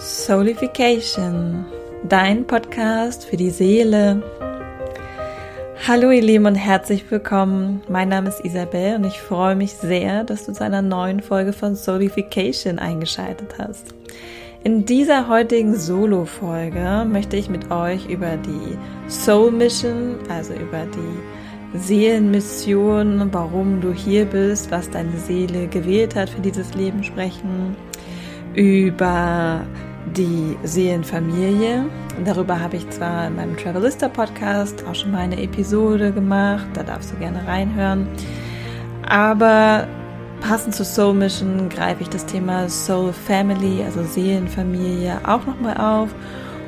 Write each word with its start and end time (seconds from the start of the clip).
Soulification, 0.00 1.66
dein 2.08 2.46
Podcast 2.46 3.26
für 3.26 3.36
die 3.36 3.50
Seele. 3.50 4.22
Hallo 5.88 6.12
ihr 6.12 6.22
Lieben 6.22 6.46
und 6.46 6.54
herzlich 6.54 7.10
willkommen. 7.10 7.82
Mein 7.88 8.08
Name 8.08 8.28
ist 8.28 8.44
Isabel 8.44 8.94
und 8.94 9.06
ich 9.06 9.20
freue 9.20 9.56
mich 9.56 9.72
sehr, 9.72 10.22
dass 10.22 10.46
du 10.46 10.52
zu 10.52 10.62
einer 10.62 10.82
neuen 10.82 11.18
Folge 11.18 11.52
von 11.52 11.74
Soulification 11.74 12.78
eingeschaltet 12.78 13.56
hast. 13.58 13.92
In 14.62 14.84
dieser 14.84 15.26
heutigen 15.26 15.74
Solo-Folge 15.74 17.04
möchte 17.04 17.36
ich 17.36 17.48
mit 17.48 17.72
euch 17.72 18.08
über 18.08 18.36
die 18.36 18.78
Soul 19.10 19.50
Mission, 19.50 20.14
also 20.28 20.54
über 20.54 20.86
die 20.86 21.76
Seelenmission, 21.76 23.30
warum 23.32 23.80
du 23.80 23.92
hier 23.92 24.26
bist, 24.26 24.70
was 24.70 24.88
deine 24.90 25.16
Seele 25.16 25.66
gewählt 25.66 26.14
hat 26.14 26.30
für 26.30 26.40
dieses 26.40 26.72
Leben 26.74 27.02
sprechen, 27.02 27.74
über 28.54 29.66
die 30.14 30.56
Seelenfamilie. 30.64 31.86
Darüber 32.24 32.60
habe 32.60 32.76
ich 32.76 32.88
zwar 32.90 33.28
in 33.28 33.36
meinem 33.36 33.56
Travelista 33.56 34.08
Podcast 34.08 34.84
auch 34.88 34.94
schon 34.94 35.12
mal 35.12 35.20
eine 35.20 35.40
Episode 35.40 36.12
gemacht, 36.12 36.66
da 36.74 36.82
darfst 36.82 37.12
du 37.12 37.16
gerne 37.16 37.46
reinhören. 37.46 38.08
Aber 39.08 39.86
passend 40.40 40.74
zur 40.74 40.86
Soul 40.86 41.14
Mission 41.14 41.68
greife 41.68 42.02
ich 42.02 42.08
das 42.08 42.26
Thema 42.26 42.68
Soul 42.68 43.12
Family, 43.12 43.82
also 43.84 44.02
Seelenfamilie, 44.02 45.18
auch 45.24 45.44
nochmal 45.46 45.76
auf 45.76 46.14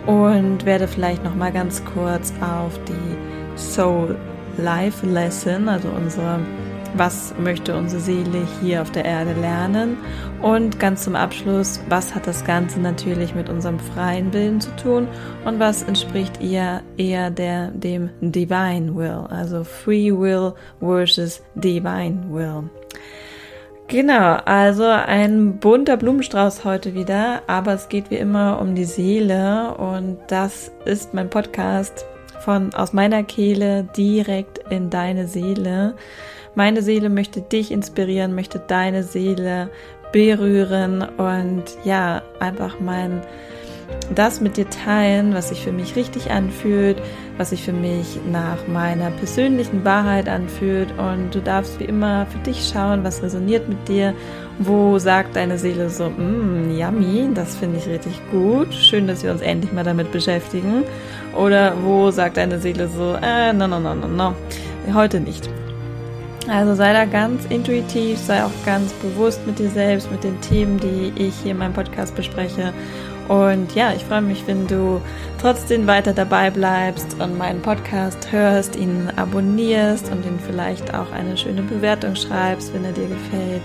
und 0.07 0.65
werde 0.65 0.89
vielleicht 0.89 1.25
nochmal 1.25 1.53
ganz 1.53 1.83
kurz 1.85 2.33
auf 2.41 2.79
die 2.89 3.59
Soul 3.59 4.17
Life 4.57 5.07
Lesson, 5.07 5.69
also 5.69 5.89
unsere 5.89 6.41
was 6.95 7.35
möchte 7.39 7.77
unsere 7.77 8.01
Seele 8.01 8.47
hier 8.61 8.83
auf 8.83 8.91
der 8.91 9.05
Erde 9.05 9.33
lernen 9.35 9.97
und 10.43 10.81
ganz 10.81 11.05
zum 11.05 11.17
Abschluss, 11.17 11.81
was 11.89 12.15
hat 12.15 12.27
das 12.27 12.45
Ganze 12.45 12.81
natürlich 12.81 13.35
mit 13.35 13.49
unserem 13.49 13.79
freien 13.79 14.33
Willen 14.33 14.61
zu 14.61 14.75
tun 14.77 15.09
und 15.45 15.59
was 15.59 15.83
entspricht 15.83 16.43
eher, 16.43 16.83
eher 16.97 17.31
der, 17.31 17.69
dem 17.69 18.11
Divine 18.21 18.95
Will, 18.95 19.27
also 19.31 19.65
Free 19.65 20.13
Will 20.13 20.55
versus 20.81 21.43
Divine 21.55 22.25
Will. 22.31 22.71
Genau, 23.89 24.37
also 24.45 24.85
ein 24.85 25.59
bunter 25.59 25.97
Blumenstrauß 25.97 26.65
heute 26.65 26.95
wieder, 26.95 27.43
aber 27.49 27.73
es 27.73 27.89
geht 27.89 28.11
wie 28.11 28.17
immer 28.17 28.61
um 28.61 28.77
die 28.77 28.85
Seele 28.85 29.75
und 29.75 30.19
das 30.29 30.71
ist 30.85 31.13
mein 31.13 31.29
Podcast 31.29 32.07
von 32.41 32.73
aus 32.73 32.93
meiner 32.93 33.23
Kehle 33.23 33.89
direkt 33.97 34.59
in 34.71 34.91
deine 34.91 35.27
Seele. 35.27 35.95
Meine 36.55 36.83
Seele 36.83 37.09
möchte 37.09 37.41
dich 37.41 37.71
inspirieren, 37.71 38.35
möchte 38.35 38.59
deine 38.59 39.03
Seele 39.03 39.71
berühren 40.13 41.03
und 41.03 41.65
ja, 41.85 42.23
einfach 42.41 42.81
mein 42.81 43.23
das 44.15 44.41
mit 44.41 44.57
dir 44.57 44.69
teilen, 44.69 45.35
was 45.35 45.49
sich 45.49 45.63
für 45.63 45.73
mich 45.73 45.97
richtig 45.97 46.31
anfühlt, 46.31 46.97
was 47.37 47.51
sich 47.51 47.63
für 47.63 47.73
mich 47.73 48.19
nach 48.31 48.67
meiner 48.67 49.11
persönlichen 49.11 49.85
Wahrheit 49.85 50.29
anfühlt. 50.29 50.89
Und 50.99 51.35
du 51.35 51.41
darfst 51.41 51.79
wie 51.81 51.85
immer 51.85 52.27
für 52.27 52.39
dich 52.39 52.71
schauen, 52.73 53.05
was 53.05 53.23
resoniert 53.23 53.69
mit 53.69 53.89
dir. 53.89 54.15
Wo 54.59 54.99
sagt 54.99 55.37
deine 55.37 55.59
Seele 55.59 55.89
so, 55.91 56.11
mm, 56.11 56.77
yummy, 56.79 57.31
das 57.35 57.57
finde 57.57 57.79
ich 57.79 57.87
richtig 57.87 58.21
gut. 58.31 58.75
Schön, 58.75 59.07
dass 59.07 59.23
wir 59.23 59.33
uns 59.33 59.41
endlich 59.43 59.73
mal 59.73 59.85
damit 59.85 60.13
beschäftigen. 60.13 60.85
Oder 61.37 61.75
wo 61.83 62.11
sagt 62.11 62.37
deine 62.37 62.59
Seele 62.59 62.89
so, 62.89 63.17
äh, 63.23 63.53
no, 63.53 63.67
no, 63.67 63.81
no, 63.81 63.95
no, 63.95 64.09
no, 64.09 64.35
heute 64.93 65.21
nicht. 65.21 65.49
Also 66.49 66.75
sei 66.75 66.93
da 66.93 67.05
ganz 67.05 67.45
intuitiv, 67.47 68.19
sei 68.19 68.45
auch 68.45 68.51
ganz 68.65 68.93
bewusst 68.95 69.47
mit 69.47 69.59
dir 69.59 69.69
selbst, 69.69 70.11
mit 70.11 70.25
den 70.25 70.41
Themen, 70.41 70.81
die 70.81 71.13
ich 71.17 71.35
hier 71.43 71.51
in 71.53 71.59
meinem 71.59 71.75
Podcast 71.75 72.17
bespreche. 72.17 72.73
Und 73.29 73.75
ja, 73.77 73.93
ich 73.93 74.05
freue 74.05 74.23
mich, 74.23 74.49
wenn 74.49 74.67
du 74.67 75.01
trotzdem 75.41 75.87
weiter 75.87 76.13
dabei 76.13 76.51
bleibst 76.51 77.21
und 77.21 77.39
meinen 77.39 77.63
Podcast 77.63 78.33
hörst, 78.33 78.75
ihn 78.75 79.09
abonnierst 79.15 80.11
und 80.11 80.27
ihn 80.27 80.41
vielleicht 80.45 80.93
auch 80.95 81.13
eine 81.13 81.37
schöne 81.37 81.63
Bewertung 81.63 82.17
schreibst, 82.17 82.75
wenn 82.75 82.85
er 82.85 82.91
dir 82.93 83.07
gefällt. 83.07 83.63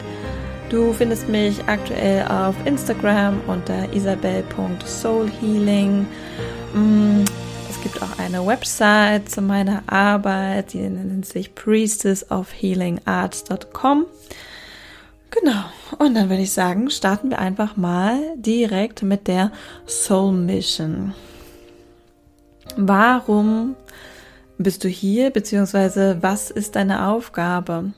Du 0.69 0.93
findest 0.93 1.27
mich 1.29 1.67
aktuell 1.67 2.27
auf 2.27 2.55
Instagram 2.65 3.39
unter 3.47 3.91
isabel.soulhealing. 3.93 6.05
Gibt 7.85 8.01
auch 8.01 8.17
eine 8.17 8.45
Website 8.47 9.29
zu 9.29 9.43
meiner 9.43 9.83
Arbeit, 9.85 10.73
die 10.73 10.79
nennt 10.79 11.27
sich 11.27 11.53
priestessofhealingarts.com. 11.53 14.07
Genau, 15.29 15.63
und 15.99 16.15
dann 16.15 16.29
würde 16.29 16.41
ich 16.41 16.51
sagen, 16.51 16.89
starten 16.89 17.29
wir 17.29 17.37
einfach 17.37 17.77
mal 17.77 18.19
direkt 18.37 19.03
mit 19.03 19.27
der 19.27 19.51
Soul 19.85 20.31
Mission. 20.31 21.13
Warum 22.75 23.75
bist 24.57 24.83
du 24.83 24.87
hier, 24.87 25.29
beziehungsweise 25.29 26.17
was 26.21 26.49
ist 26.49 26.75
deine 26.75 27.09
Aufgabe? 27.09 27.93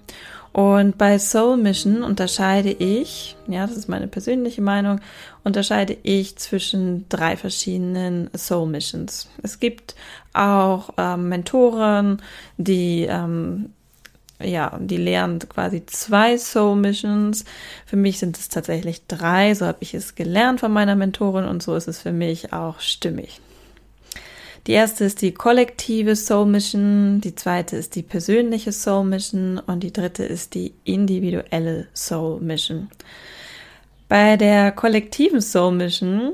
Und 0.52 0.98
bei 0.98 1.18
Soul 1.18 1.56
Mission 1.56 2.04
unterscheide 2.04 2.72
ich, 2.72 3.38
ja, 3.48 3.66
das 3.66 3.78
ist 3.78 3.88
meine 3.88 4.08
persönliche 4.08 4.62
Meinung, 4.62 5.00
unterscheide 5.48 5.98
ich 6.04 6.36
zwischen 6.36 7.08
drei 7.10 7.38
verschiedenen 7.38 8.30
Soul 8.38 8.68
Missions. 8.68 9.30
Es 9.42 9.60
gibt 9.60 9.96
auch 10.34 10.92
ähm, 10.98 11.30
Mentoren, 11.30 12.22
die 12.58 13.08
ähm, 13.10 13.72
ja, 14.40 14.78
die 14.80 14.98
lehren 14.98 15.40
quasi 15.40 15.84
zwei 15.88 16.38
Soul 16.38 16.76
Missions. 16.76 17.44
Für 17.86 17.96
mich 17.96 18.20
sind 18.20 18.38
es 18.38 18.50
tatsächlich 18.50 19.08
drei. 19.08 19.56
So 19.56 19.66
habe 19.66 19.80
ich 19.82 19.96
es 19.96 20.14
gelernt 20.14 20.60
von 20.60 20.72
meiner 20.72 20.96
Mentorin 20.96 21.46
und 21.46 21.64
so 21.64 21.76
ist 21.76 21.88
es 21.88 22.02
für 22.02 22.12
mich 22.12 22.54
auch 22.54 22.80
stimmig. 22.80 23.42
Die 24.68 24.74
erste 24.74 25.06
ist 25.06 25.22
die 25.22 25.34
kollektive 25.34 26.18
Soul 26.18 26.46
Mission, 26.46 27.22
die 27.22 27.36
zweite 27.36 27.78
ist 27.78 27.96
die 27.96 28.04
persönliche 28.04 28.74
Soul 28.74 29.06
Mission 29.06 29.60
und 29.60 29.82
die 29.82 29.94
dritte 29.94 30.26
ist 30.26 30.56
die 30.56 30.74
individuelle 30.84 31.88
Soul 31.94 32.42
Mission. 32.42 32.90
Bei 34.08 34.38
der 34.38 34.72
kollektiven 34.72 35.42
Soul 35.42 35.74
Mission, 35.74 36.34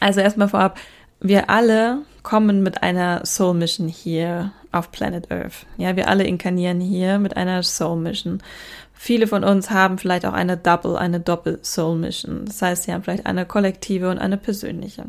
also 0.00 0.20
erstmal 0.20 0.48
vorab, 0.48 0.78
wir 1.20 1.48
alle 1.48 2.02
kommen 2.22 2.62
mit 2.62 2.82
einer 2.82 3.24
Soul 3.24 3.54
Mission 3.54 3.88
hier 3.88 4.52
auf 4.72 4.90
Planet 4.90 5.30
Earth. 5.30 5.66
Ja, 5.76 5.94
wir 5.94 6.08
alle 6.08 6.24
inkarnieren 6.24 6.80
hier 6.80 7.18
mit 7.18 7.36
einer 7.36 7.62
Soul 7.62 8.00
Mission. 8.00 8.42
Viele 8.92 9.26
von 9.26 9.44
uns 9.44 9.70
haben 9.70 9.98
vielleicht 9.98 10.26
auch 10.26 10.32
eine 10.32 10.56
Double, 10.56 10.96
eine 10.96 11.20
Doppel 11.20 11.60
Soul 11.62 11.96
Mission. 11.96 12.46
Das 12.46 12.60
heißt, 12.62 12.84
sie 12.84 12.92
haben 12.92 13.04
vielleicht 13.04 13.26
eine 13.26 13.46
kollektive 13.46 14.10
und 14.10 14.18
eine 14.18 14.36
persönliche. 14.36 15.04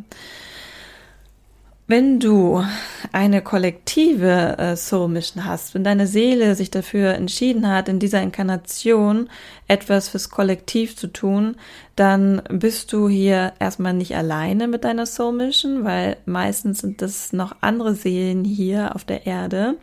Wenn 1.88 2.20
du 2.20 2.64
eine 3.12 3.44
kollektive 3.44 4.58
äh, 4.58 4.76
Soul 4.76 5.08
Mission 5.08 5.46
hast, 5.46 5.76
wenn 5.76 5.84
deine 5.84 6.08
Seele 6.08 6.56
sich 6.56 6.72
dafür 6.72 7.14
entschieden 7.14 7.70
hat, 7.70 7.88
in 7.90 8.00
dieser 8.00 8.24
Inkarnation 8.24 9.30
etwas 9.68 10.10
fürs 10.10 10.32
Kollektiv 10.32 10.98
zu 10.98 11.06
tun, 11.06 11.58
dann 11.96 12.42
bist 12.50 12.92
du 12.92 13.08
hier 13.08 13.54
erstmal 13.60 13.94
nicht 13.94 14.16
alleine 14.16 14.68
mit 14.68 14.84
deiner 14.84 15.06
Soul 15.06 15.34
Mission, 15.34 15.84
weil 15.84 16.18
meistens 16.26 16.80
sind 16.80 17.04
das 17.04 17.34
noch 17.34 17.56
andere 17.62 17.94
Seelen 17.94 18.44
hier 18.46 18.96
auf 18.96 19.04
der 19.04 19.28
Erde, 19.28 19.76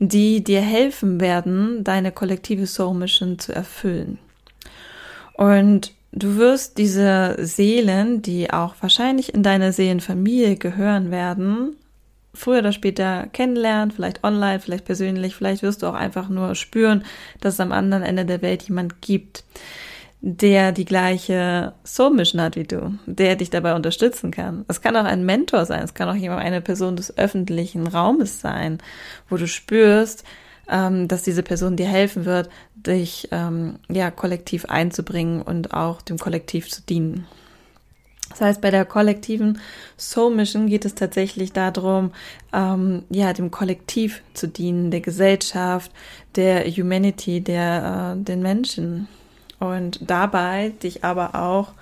die 0.00 0.44
dir 0.44 0.60
helfen 0.60 1.18
werden, 1.18 1.82
deine 1.82 2.12
kollektive 2.12 2.66
Soul 2.66 2.92
Mission 2.92 3.38
zu 3.38 3.54
erfüllen. 3.54 4.18
Und 5.32 5.94
Du 6.18 6.36
wirst 6.36 6.78
diese 6.78 7.36
Seelen, 7.38 8.22
die 8.22 8.52
auch 8.52 8.74
wahrscheinlich 8.80 9.32
in 9.34 9.44
deine 9.44 9.72
Seelenfamilie 9.72 10.56
gehören 10.56 11.12
werden, 11.12 11.76
früher 12.34 12.58
oder 12.58 12.72
später 12.72 13.28
kennenlernen, 13.32 13.92
vielleicht 13.92 14.24
online, 14.24 14.58
vielleicht 14.58 14.84
persönlich, 14.84 15.36
vielleicht 15.36 15.62
wirst 15.62 15.82
du 15.82 15.86
auch 15.86 15.94
einfach 15.94 16.28
nur 16.28 16.56
spüren, 16.56 17.04
dass 17.40 17.54
es 17.54 17.60
am 17.60 17.70
anderen 17.70 18.02
Ende 18.02 18.24
der 18.24 18.42
Welt 18.42 18.64
jemand 18.64 19.00
gibt, 19.00 19.44
der 20.20 20.72
die 20.72 20.84
gleiche 20.84 21.74
Soul 21.86 22.14
Mission 22.14 22.40
hat 22.40 22.56
wie 22.56 22.64
du, 22.64 22.98
der 23.06 23.36
dich 23.36 23.50
dabei 23.50 23.76
unterstützen 23.76 24.32
kann. 24.32 24.64
Es 24.66 24.80
kann 24.80 24.96
auch 24.96 25.04
ein 25.04 25.24
Mentor 25.24 25.66
sein, 25.66 25.84
es 25.84 25.94
kann 25.94 26.08
auch 26.08 26.16
jemand, 26.16 26.40
eine 26.40 26.60
Person 26.60 26.96
des 26.96 27.16
öffentlichen 27.16 27.86
Raumes 27.86 28.40
sein, 28.40 28.78
wo 29.28 29.36
du 29.36 29.46
spürst, 29.46 30.24
ähm, 30.68 31.06
dass 31.06 31.22
diese 31.22 31.44
Person 31.44 31.76
dir 31.76 31.86
helfen 31.86 32.24
wird, 32.24 32.48
dich 32.86 33.28
ähm, 33.32 33.78
ja 33.88 34.10
kollektiv 34.10 34.66
einzubringen 34.66 35.42
und 35.42 35.72
auch 35.72 36.02
dem 36.02 36.18
Kollektiv 36.18 36.68
zu 36.70 36.82
dienen. 36.82 37.26
Das 38.30 38.40
heißt, 38.42 38.60
bei 38.60 38.70
der 38.70 38.84
kollektiven 38.84 39.58
Soul 39.96 40.34
Mission 40.34 40.66
geht 40.66 40.84
es 40.84 40.94
tatsächlich 40.94 41.52
darum, 41.52 42.12
ähm, 42.52 43.04
ja, 43.08 43.32
dem 43.32 43.50
Kollektiv 43.50 44.22
zu 44.34 44.48
dienen, 44.48 44.90
der 44.90 45.00
Gesellschaft, 45.00 45.90
der 46.36 46.64
Humanity, 46.66 47.40
der 47.40 48.16
äh, 48.16 48.22
den 48.22 48.42
Menschen. 48.42 49.08
Und 49.58 49.98
dabei 50.08 50.72
dich 50.82 51.04
aber 51.04 51.34
auch, 51.34 51.72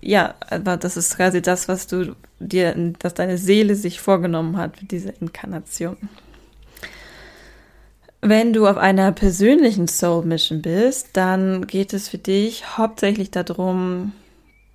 ja, 0.00 0.34
das 0.50 0.96
ist 0.96 1.16
quasi 1.16 1.42
das, 1.42 1.68
was 1.68 1.86
du 1.86 2.14
dir, 2.38 2.74
dass 2.98 3.12
deine 3.14 3.36
Seele 3.36 3.74
sich 3.74 4.00
vorgenommen 4.00 4.56
hat 4.56 4.78
für 4.78 4.86
diese 4.86 5.10
Inkarnation. 5.20 5.96
Wenn 8.22 8.52
du 8.52 8.66
auf 8.66 8.76
einer 8.76 9.12
persönlichen 9.12 9.88
Soul 9.88 10.26
Mission 10.26 10.60
bist, 10.60 11.08
dann 11.14 11.66
geht 11.66 11.94
es 11.94 12.08
für 12.08 12.18
dich 12.18 12.76
hauptsächlich 12.76 13.30
darum, 13.30 14.12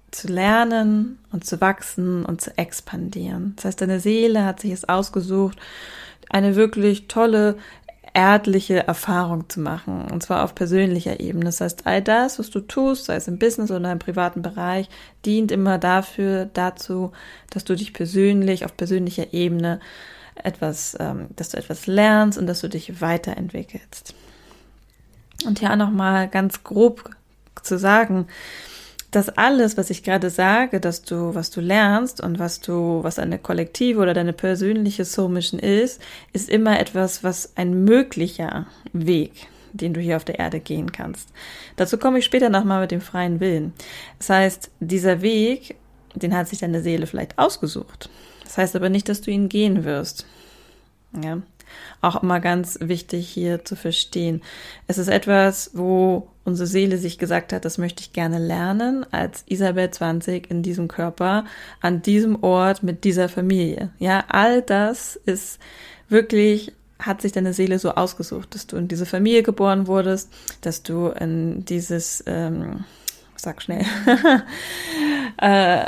zu 0.09 0.27
lernen 0.27 1.19
und 1.31 1.45
zu 1.45 1.61
wachsen 1.61 2.25
und 2.25 2.41
zu 2.41 2.57
expandieren. 2.57 3.53
Das 3.55 3.65
heißt, 3.65 3.81
deine 3.81 3.99
Seele 3.99 4.45
hat 4.45 4.61
sich 4.61 4.71
es 4.71 4.87
ausgesucht, 4.87 5.59
eine 6.29 6.55
wirklich 6.55 7.07
tolle 7.07 7.57
erdliche 8.15 8.87
Erfahrung 8.87 9.49
zu 9.49 9.59
machen, 9.59 10.09
und 10.09 10.23
zwar 10.23 10.43
auf 10.43 10.55
persönlicher 10.55 11.19
Ebene. 11.19 11.45
Das 11.45 11.59
heißt, 11.59 11.85
all 11.85 12.01
das, 12.01 12.39
was 12.39 12.49
du 12.49 12.61
tust, 12.61 13.05
sei 13.05 13.15
es 13.15 13.27
im 13.27 13.37
Business 13.37 13.71
oder 13.71 13.91
im 13.91 13.99
privaten 13.99 14.41
Bereich, 14.41 14.87
dient 15.25 15.51
immer 15.51 15.77
dafür, 15.77 16.49
dazu, 16.53 17.11
dass 17.49 17.65
du 17.65 17.75
dich 17.75 17.93
persönlich 17.93 18.63
auf 18.63 18.77
persönlicher 18.77 19.33
Ebene 19.33 19.81
etwas, 20.35 20.95
ähm, 20.99 21.27
dass 21.35 21.49
du 21.49 21.57
etwas 21.57 21.87
lernst 21.87 22.37
und 22.37 22.47
dass 22.47 22.61
du 22.61 22.69
dich 22.69 23.01
weiterentwickelst. 23.01 24.13
Und 25.45 25.61
ja, 25.61 25.75
nochmal 25.75 26.27
ganz 26.27 26.63
grob 26.63 27.09
zu 27.61 27.77
sagen, 27.77 28.27
dass 29.15 29.29
alles, 29.29 29.77
was 29.77 29.89
ich 29.89 30.03
gerade 30.03 30.29
sage, 30.29 30.81
dass 30.81 31.01
du, 31.03 31.33
was 31.33 31.49
du 31.49 31.61
lernst 31.61 32.21
und 32.21 32.37
was 32.37 32.59
du, 32.59 32.99
was 33.01 33.17
eine 33.17 33.39
kollektive 33.39 34.01
oder 34.01 34.13
deine 34.13 34.33
persönliche 34.33 35.05
Soul 35.05 35.37
ist, 35.37 36.01
ist 36.33 36.49
immer 36.49 36.79
etwas, 36.79 37.23
was 37.23 37.53
ein 37.55 37.85
möglicher 37.85 38.67
Weg, 38.91 39.47
den 39.71 39.93
du 39.93 40.01
hier 40.01 40.17
auf 40.17 40.25
der 40.25 40.39
Erde 40.39 40.59
gehen 40.59 40.91
kannst. 40.91 41.29
Dazu 41.77 41.97
komme 41.97 42.19
ich 42.19 42.25
später 42.25 42.49
nochmal 42.49 42.81
mit 42.81 42.91
dem 42.91 43.01
freien 43.01 43.39
Willen. 43.39 43.73
Das 44.17 44.29
heißt, 44.29 44.71
dieser 44.81 45.21
Weg, 45.21 45.75
den 46.13 46.35
hat 46.35 46.49
sich 46.49 46.59
deine 46.59 46.81
Seele 46.81 47.07
vielleicht 47.07 47.39
ausgesucht. 47.39 48.09
Das 48.45 48.57
heißt 48.57 48.75
aber 48.75 48.89
nicht, 48.89 49.09
dass 49.09 49.21
du 49.21 49.31
ihn 49.31 49.49
gehen 49.49 49.83
wirst. 49.83 50.25
Ja. 51.21 51.41
Auch 52.01 52.21
immer 52.21 52.39
ganz 52.39 52.77
wichtig 52.81 53.27
hier 53.27 53.65
zu 53.65 53.75
verstehen. 53.75 54.41
Es 54.87 54.97
ist 54.97 55.07
etwas, 55.07 55.71
wo 55.73 56.27
unsere 56.43 56.67
Seele 56.67 56.97
sich 56.97 57.17
gesagt 57.17 57.51
hat, 57.51 57.65
das 57.65 57.77
möchte 57.77 58.01
ich 58.01 58.13
gerne 58.13 58.37
lernen, 58.37 59.05
als 59.11 59.43
Isabel 59.47 59.89
20 59.89 60.49
in 60.49 60.61
diesem 60.61 60.87
Körper, 60.87 61.45
an 61.81 62.01
diesem 62.01 62.43
Ort, 62.43 62.83
mit 62.83 63.03
dieser 63.03 63.27
Familie. 63.27 63.89
Ja, 63.97 64.23
all 64.27 64.61
das 64.61 65.15
ist 65.25 65.59
wirklich 66.07 66.71
hat 66.99 67.21
sich 67.21 67.31
deine 67.31 67.53
Seele 67.53 67.77
so 67.79 67.91
ausgesucht, 67.91 68.55
dass 68.55 68.67
du 68.67 68.77
in 68.77 68.87
diese 68.87 69.05
Familie 69.05 69.43
geboren 69.43 69.87
wurdest, 69.87 70.31
dass 70.61 70.81
du 70.81 71.07
in 71.07 71.65
dieses, 71.65 72.23
ähm, 72.25 72.85
sag 73.35 73.61
schnell, 73.61 73.85
äh, 75.37 75.85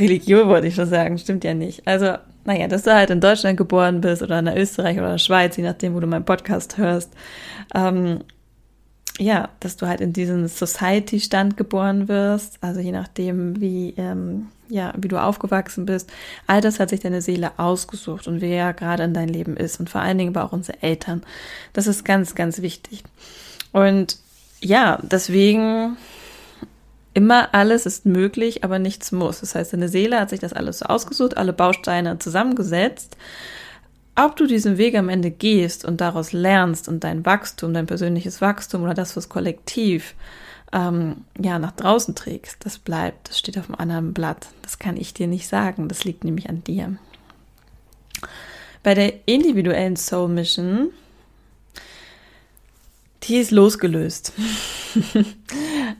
Religion 0.00 0.48
wollte 0.48 0.66
ich 0.66 0.74
schon 0.74 0.88
sagen, 0.88 1.18
stimmt 1.18 1.44
ja 1.44 1.54
nicht. 1.54 1.86
Also 1.86 2.14
naja, 2.44 2.68
dass 2.68 2.82
du 2.82 2.94
halt 2.94 3.10
in 3.10 3.20
Deutschland 3.20 3.56
geboren 3.56 4.00
bist 4.00 4.22
oder 4.22 4.38
in 4.38 4.48
Österreich 4.48 4.98
oder 4.98 5.10
der 5.10 5.18
Schweiz, 5.18 5.56
je 5.56 5.62
nachdem, 5.62 5.94
wo 5.94 6.00
du 6.00 6.06
meinen 6.06 6.24
Podcast 6.24 6.78
hörst. 6.78 7.12
Ähm, 7.74 8.20
ja, 9.18 9.50
dass 9.60 9.76
du 9.76 9.86
halt 9.86 10.00
in 10.00 10.14
diesen 10.14 10.48
Society-Stand 10.48 11.58
geboren 11.58 12.08
wirst, 12.08 12.56
also 12.62 12.80
je 12.80 12.92
nachdem, 12.92 13.60
wie, 13.60 13.92
ähm, 13.98 14.46
ja, 14.70 14.94
wie 14.96 15.08
du 15.08 15.22
aufgewachsen 15.22 15.84
bist. 15.84 16.10
All 16.46 16.62
das 16.62 16.80
hat 16.80 16.88
sich 16.88 17.00
deine 17.00 17.20
Seele 17.20 17.52
ausgesucht 17.58 18.26
und 18.26 18.40
wer 18.40 18.72
gerade 18.72 19.02
in 19.02 19.12
dein 19.12 19.28
Leben 19.28 19.58
ist 19.58 19.78
und 19.78 19.90
vor 19.90 20.00
allen 20.00 20.16
Dingen 20.16 20.34
aber 20.34 20.46
auch 20.46 20.52
unsere 20.52 20.82
Eltern. 20.82 21.22
Das 21.74 21.86
ist 21.86 22.04
ganz, 22.04 22.34
ganz 22.34 22.62
wichtig. 22.62 23.04
Und 23.72 24.16
ja, 24.62 24.98
deswegen 25.02 25.98
immer 27.14 27.54
alles 27.54 27.86
ist 27.86 28.06
möglich, 28.06 28.64
aber 28.64 28.78
nichts 28.78 29.12
muss. 29.12 29.40
Das 29.40 29.54
heißt, 29.54 29.72
deine 29.72 29.88
Seele 29.88 30.20
hat 30.20 30.30
sich 30.30 30.40
das 30.40 30.52
alles 30.52 30.78
so 30.78 30.86
ausgesucht, 30.86 31.36
alle 31.36 31.52
Bausteine 31.52 32.18
zusammengesetzt. 32.18 33.16
Ob 34.16 34.36
du 34.36 34.46
diesen 34.46 34.76
Weg 34.78 34.96
am 34.96 35.08
Ende 35.08 35.30
gehst 35.30 35.84
und 35.84 36.00
daraus 36.00 36.32
lernst 36.32 36.88
und 36.88 37.04
dein 37.04 37.24
Wachstum, 37.24 37.72
dein 37.72 37.86
persönliches 37.86 38.40
Wachstum 38.40 38.82
oder 38.82 38.94
das, 38.94 39.16
was 39.16 39.28
kollektiv 39.28 40.14
ähm, 40.72 41.24
ja 41.40 41.58
nach 41.58 41.72
draußen 41.72 42.14
trägst, 42.14 42.64
das 42.64 42.78
bleibt, 42.78 43.30
das 43.30 43.38
steht 43.38 43.58
auf 43.58 43.68
einem 43.68 43.80
anderen 43.80 44.12
Blatt. 44.12 44.48
Das 44.62 44.78
kann 44.78 44.96
ich 44.96 45.14
dir 45.14 45.26
nicht 45.26 45.48
sagen. 45.48 45.88
Das 45.88 46.04
liegt 46.04 46.24
nämlich 46.24 46.48
an 46.48 46.62
dir. 46.64 46.96
Bei 48.82 48.94
der 48.94 49.26
individuellen 49.26 49.96
Soul 49.96 50.28
Mission 50.28 50.90
die 53.24 53.36
ist 53.36 53.50
losgelöst. 53.50 54.32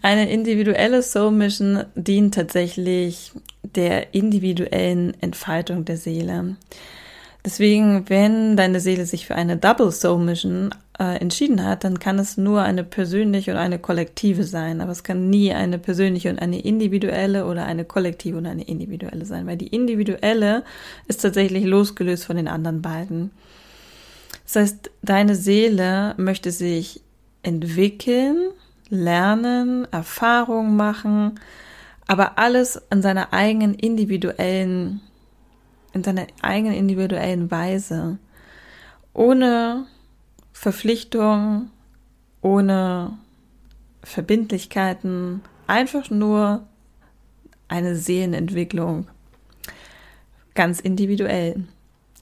Eine 0.02 0.30
individuelle 0.30 1.02
Soul 1.02 1.32
Mission 1.32 1.84
dient 1.94 2.34
tatsächlich 2.34 3.32
der 3.62 4.14
individuellen 4.14 5.14
Entfaltung 5.20 5.84
der 5.84 5.98
Seele. 5.98 6.56
Deswegen, 7.44 8.08
wenn 8.08 8.56
deine 8.56 8.80
Seele 8.80 9.06
sich 9.06 9.26
für 9.26 9.34
eine 9.34 9.56
Double 9.56 9.90
Soul 9.92 10.18
Mission 10.18 10.74
äh, 10.98 11.18
entschieden 11.18 11.64
hat, 11.64 11.84
dann 11.84 11.98
kann 11.98 12.18
es 12.18 12.36
nur 12.36 12.62
eine 12.62 12.84
persönliche 12.84 13.52
und 13.52 13.56
eine 13.56 13.78
kollektive 13.78 14.44
sein. 14.44 14.80
Aber 14.80 14.92
es 14.92 15.04
kann 15.04 15.30
nie 15.30 15.52
eine 15.52 15.78
persönliche 15.78 16.30
und 16.30 16.38
eine 16.38 16.60
individuelle 16.60 17.46
oder 17.46 17.64
eine 17.64 17.84
kollektive 17.84 18.36
und 18.36 18.46
eine 18.46 18.64
individuelle 18.64 19.24
sein, 19.24 19.46
weil 19.46 19.56
die 19.56 19.68
individuelle 19.68 20.64
ist 21.08 21.22
tatsächlich 21.22 21.64
losgelöst 21.64 22.24
von 22.24 22.36
den 22.36 22.48
anderen 22.48 22.82
beiden. 22.82 23.30
Das 24.44 24.56
heißt, 24.56 24.90
deine 25.02 25.34
Seele 25.34 26.14
möchte 26.18 26.50
sich 26.50 27.00
entwickeln, 27.42 28.50
lernen, 28.90 29.90
Erfahrungen 29.92 30.76
machen, 30.76 31.40
aber 32.06 32.38
alles 32.38 32.80
in 32.90 33.02
seiner 33.02 33.32
eigenen 33.32 33.74
individuellen, 33.74 35.00
in 35.92 36.04
seiner 36.04 36.26
eigenen 36.42 36.74
individuellen 36.74 37.50
Weise. 37.50 38.18
Ohne 39.14 39.86
Verpflichtung, 40.52 41.70
ohne 42.42 43.16
Verbindlichkeiten, 44.02 45.42
einfach 45.66 46.10
nur 46.10 46.66
eine 47.68 47.94
Seelenentwicklung. 47.94 49.06
Ganz 50.54 50.80
individuell 50.80 51.64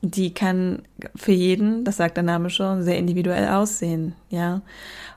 die 0.03 0.33
kann 0.33 0.83
für 1.17 1.33
jeden, 1.33 1.85
das 1.85 1.97
sagt 1.97 2.17
der 2.17 2.25
Name 2.25 2.51
schon, 2.51 2.83
sehr 2.83 2.99
individuell 2.99 3.49
aussehen, 3.49 4.15
ja. 4.31 4.63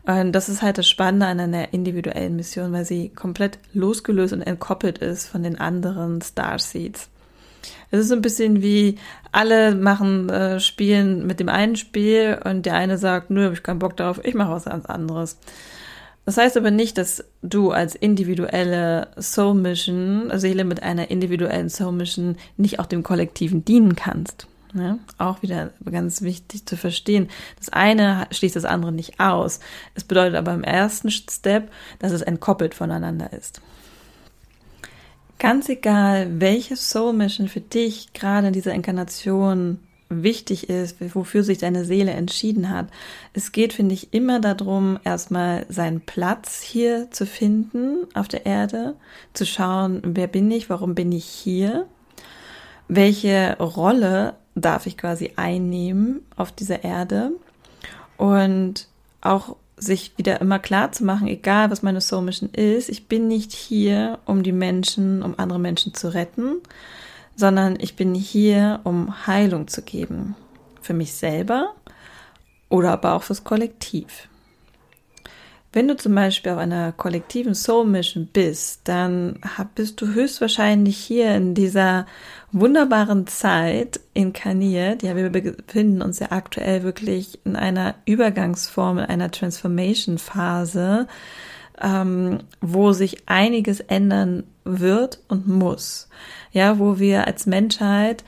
Und 0.03 0.31
das 0.31 0.49
ist 0.49 0.63
halt 0.63 0.79
das 0.79 0.89
Spannende 0.89 1.27
an 1.27 1.39
einer 1.39 1.73
individuellen 1.73 2.35
Mission, 2.35 2.73
weil 2.73 2.85
sie 2.85 3.09
komplett 3.09 3.59
losgelöst 3.73 4.33
und 4.33 4.41
entkoppelt 4.41 4.97
ist 4.97 5.27
von 5.27 5.43
den 5.43 5.59
anderen 5.59 6.21
Starseeds. 6.21 7.09
Es 7.91 7.99
ist 7.99 8.07
so 8.07 8.15
ein 8.15 8.21
bisschen 8.21 8.63
wie 8.63 8.95
alle 9.31 9.75
machen 9.75 10.29
äh, 10.29 10.59
spielen 10.59 11.27
mit 11.27 11.39
dem 11.39 11.49
einen 11.49 11.75
Spiel 11.75 12.39
und 12.43 12.65
der 12.65 12.75
eine 12.75 12.97
sagt, 12.97 13.29
nö, 13.29 13.45
hab 13.45 13.53
ich 13.53 13.63
keinen 13.63 13.79
Bock 13.79 13.95
darauf, 13.97 14.23
ich 14.23 14.33
mache 14.33 14.51
was 14.51 14.65
ganz 14.65 14.85
anderes. 14.87 15.37
Das 16.25 16.37
heißt 16.37 16.57
aber 16.57 16.71
nicht, 16.71 16.97
dass 16.97 17.23
du 17.41 17.71
als 17.71 17.95
individuelle 17.95 19.09
Soul 19.19 19.55
Mission, 19.55 20.31
Seele 20.35 20.63
mit 20.63 20.83
einer 20.83 21.11
individuellen 21.11 21.69
Soul 21.69 21.93
Mission 21.93 22.37
nicht 22.57 22.79
auch 22.79 22.85
dem 22.85 23.03
Kollektiven 23.03 23.65
dienen 23.65 23.95
kannst. 23.95 24.47
Ja, 24.73 24.99
auch 25.17 25.41
wieder 25.41 25.71
ganz 25.89 26.21
wichtig 26.21 26.65
zu 26.65 26.77
verstehen. 26.77 27.29
Das 27.57 27.69
eine 27.69 28.27
schließt 28.31 28.55
das 28.55 28.65
andere 28.65 28.91
nicht 28.91 29.19
aus. 29.19 29.59
Es 29.95 30.03
bedeutet 30.05 30.35
aber 30.35 30.53
im 30.53 30.63
ersten 30.63 31.11
Step, 31.11 31.71
dass 31.99 32.13
es 32.13 32.21
entkoppelt 32.21 32.73
voneinander 32.73 33.33
ist. 33.33 33.61
Ganz 35.39 35.67
egal, 35.69 36.39
welche 36.39 36.75
Soul 36.75 37.13
Mission 37.13 37.47
für 37.47 37.61
dich 37.61 38.13
gerade 38.13 38.47
in 38.47 38.53
dieser 38.53 38.73
Inkarnation 38.73 39.79
wichtig 40.11 40.69
ist, 40.69 40.97
wofür 41.15 41.43
sich 41.43 41.57
deine 41.57 41.85
Seele 41.85 42.11
entschieden 42.11 42.69
hat. 42.69 42.87
Es 43.33 43.51
geht, 43.51 43.73
finde 43.73 43.93
ich, 43.93 44.13
immer 44.13 44.39
darum, 44.39 44.99
erstmal 45.03 45.65
seinen 45.69 46.01
Platz 46.01 46.61
hier 46.61 47.09
zu 47.11 47.25
finden 47.25 48.05
auf 48.13 48.27
der 48.27 48.45
Erde, 48.45 48.95
zu 49.33 49.45
schauen, 49.45 50.01
wer 50.03 50.27
bin 50.27 50.51
ich, 50.51 50.69
warum 50.69 50.95
bin 50.95 51.11
ich 51.11 51.25
hier, 51.25 51.87
welche 52.87 53.57
Rolle 53.57 54.35
darf 54.55 54.85
ich 54.85 54.97
quasi 54.97 55.33
einnehmen 55.35 56.21
auf 56.35 56.51
dieser 56.51 56.83
Erde 56.83 57.31
und 58.17 58.87
auch 59.21 59.55
sich 59.77 60.13
wieder 60.17 60.39
immer 60.41 60.59
klar 60.59 60.91
zu 60.91 61.03
machen, 61.03 61.27
egal 61.27 61.71
was 61.71 61.81
meine 61.81 62.01
Soul 62.01 62.21
Mission 62.21 62.49
ist, 62.51 62.89
ich 62.89 63.07
bin 63.07 63.27
nicht 63.27 63.51
hier, 63.51 64.19
um 64.25 64.43
die 64.43 64.51
Menschen, 64.51 65.23
um 65.23 65.39
andere 65.39 65.59
Menschen 65.59 65.93
zu 65.93 66.13
retten, 66.13 66.57
sondern 67.35 67.77
ich 67.79 67.95
bin 67.95 68.13
hier, 68.13 68.81
um 68.83 69.25
Heilung 69.25 69.67
zu 69.67 69.81
geben. 69.81 70.35
Für 70.81 70.93
mich 70.93 71.13
selber 71.13 71.73
oder 72.69 72.91
aber 72.91 73.13
auch 73.13 73.23
fürs 73.23 73.43
Kollektiv. 73.43 74.27
Wenn 75.73 75.87
du 75.87 75.95
zum 75.95 76.13
Beispiel 76.15 76.51
auf 76.51 76.57
einer 76.57 76.91
kollektiven 76.91 77.55
Soul 77.55 77.85
Mission 77.85 78.27
bist, 78.27 78.81
dann 78.89 79.39
bist 79.73 80.01
du 80.01 80.13
höchstwahrscheinlich 80.13 80.97
hier 80.97 81.33
in 81.33 81.53
dieser 81.55 82.05
wunderbaren 82.51 83.25
Zeit 83.27 84.01
inkarniert. 84.13 85.01
Ja, 85.01 85.15
wir 85.15 85.29
befinden 85.29 86.01
uns 86.01 86.19
ja 86.19 86.27
aktuell 86.31 86.83
wirklich 86.83 87.39
in 87.45 87.55
einer 87.55 87.95
Übergangsform, 88.05 88.97
in 88.97 89.05
einer 89.05 89.31
Transformation 89.31 90.17
Phase, 90.17 91.07
ähm, 91.81 92.39
wo 92.59 92.91
sich 92.91 93.29
einiges 93.29 93.79
ändern 93.79 94.43
wird 94.65 95.21
und 95.29 95.47
muss. 95.47 96.09
Ja, 96.51 96.79
wo 96.79 96.99
wir 96.99 97.27
als 97.27 97.45
Menschheit 97.45 98.25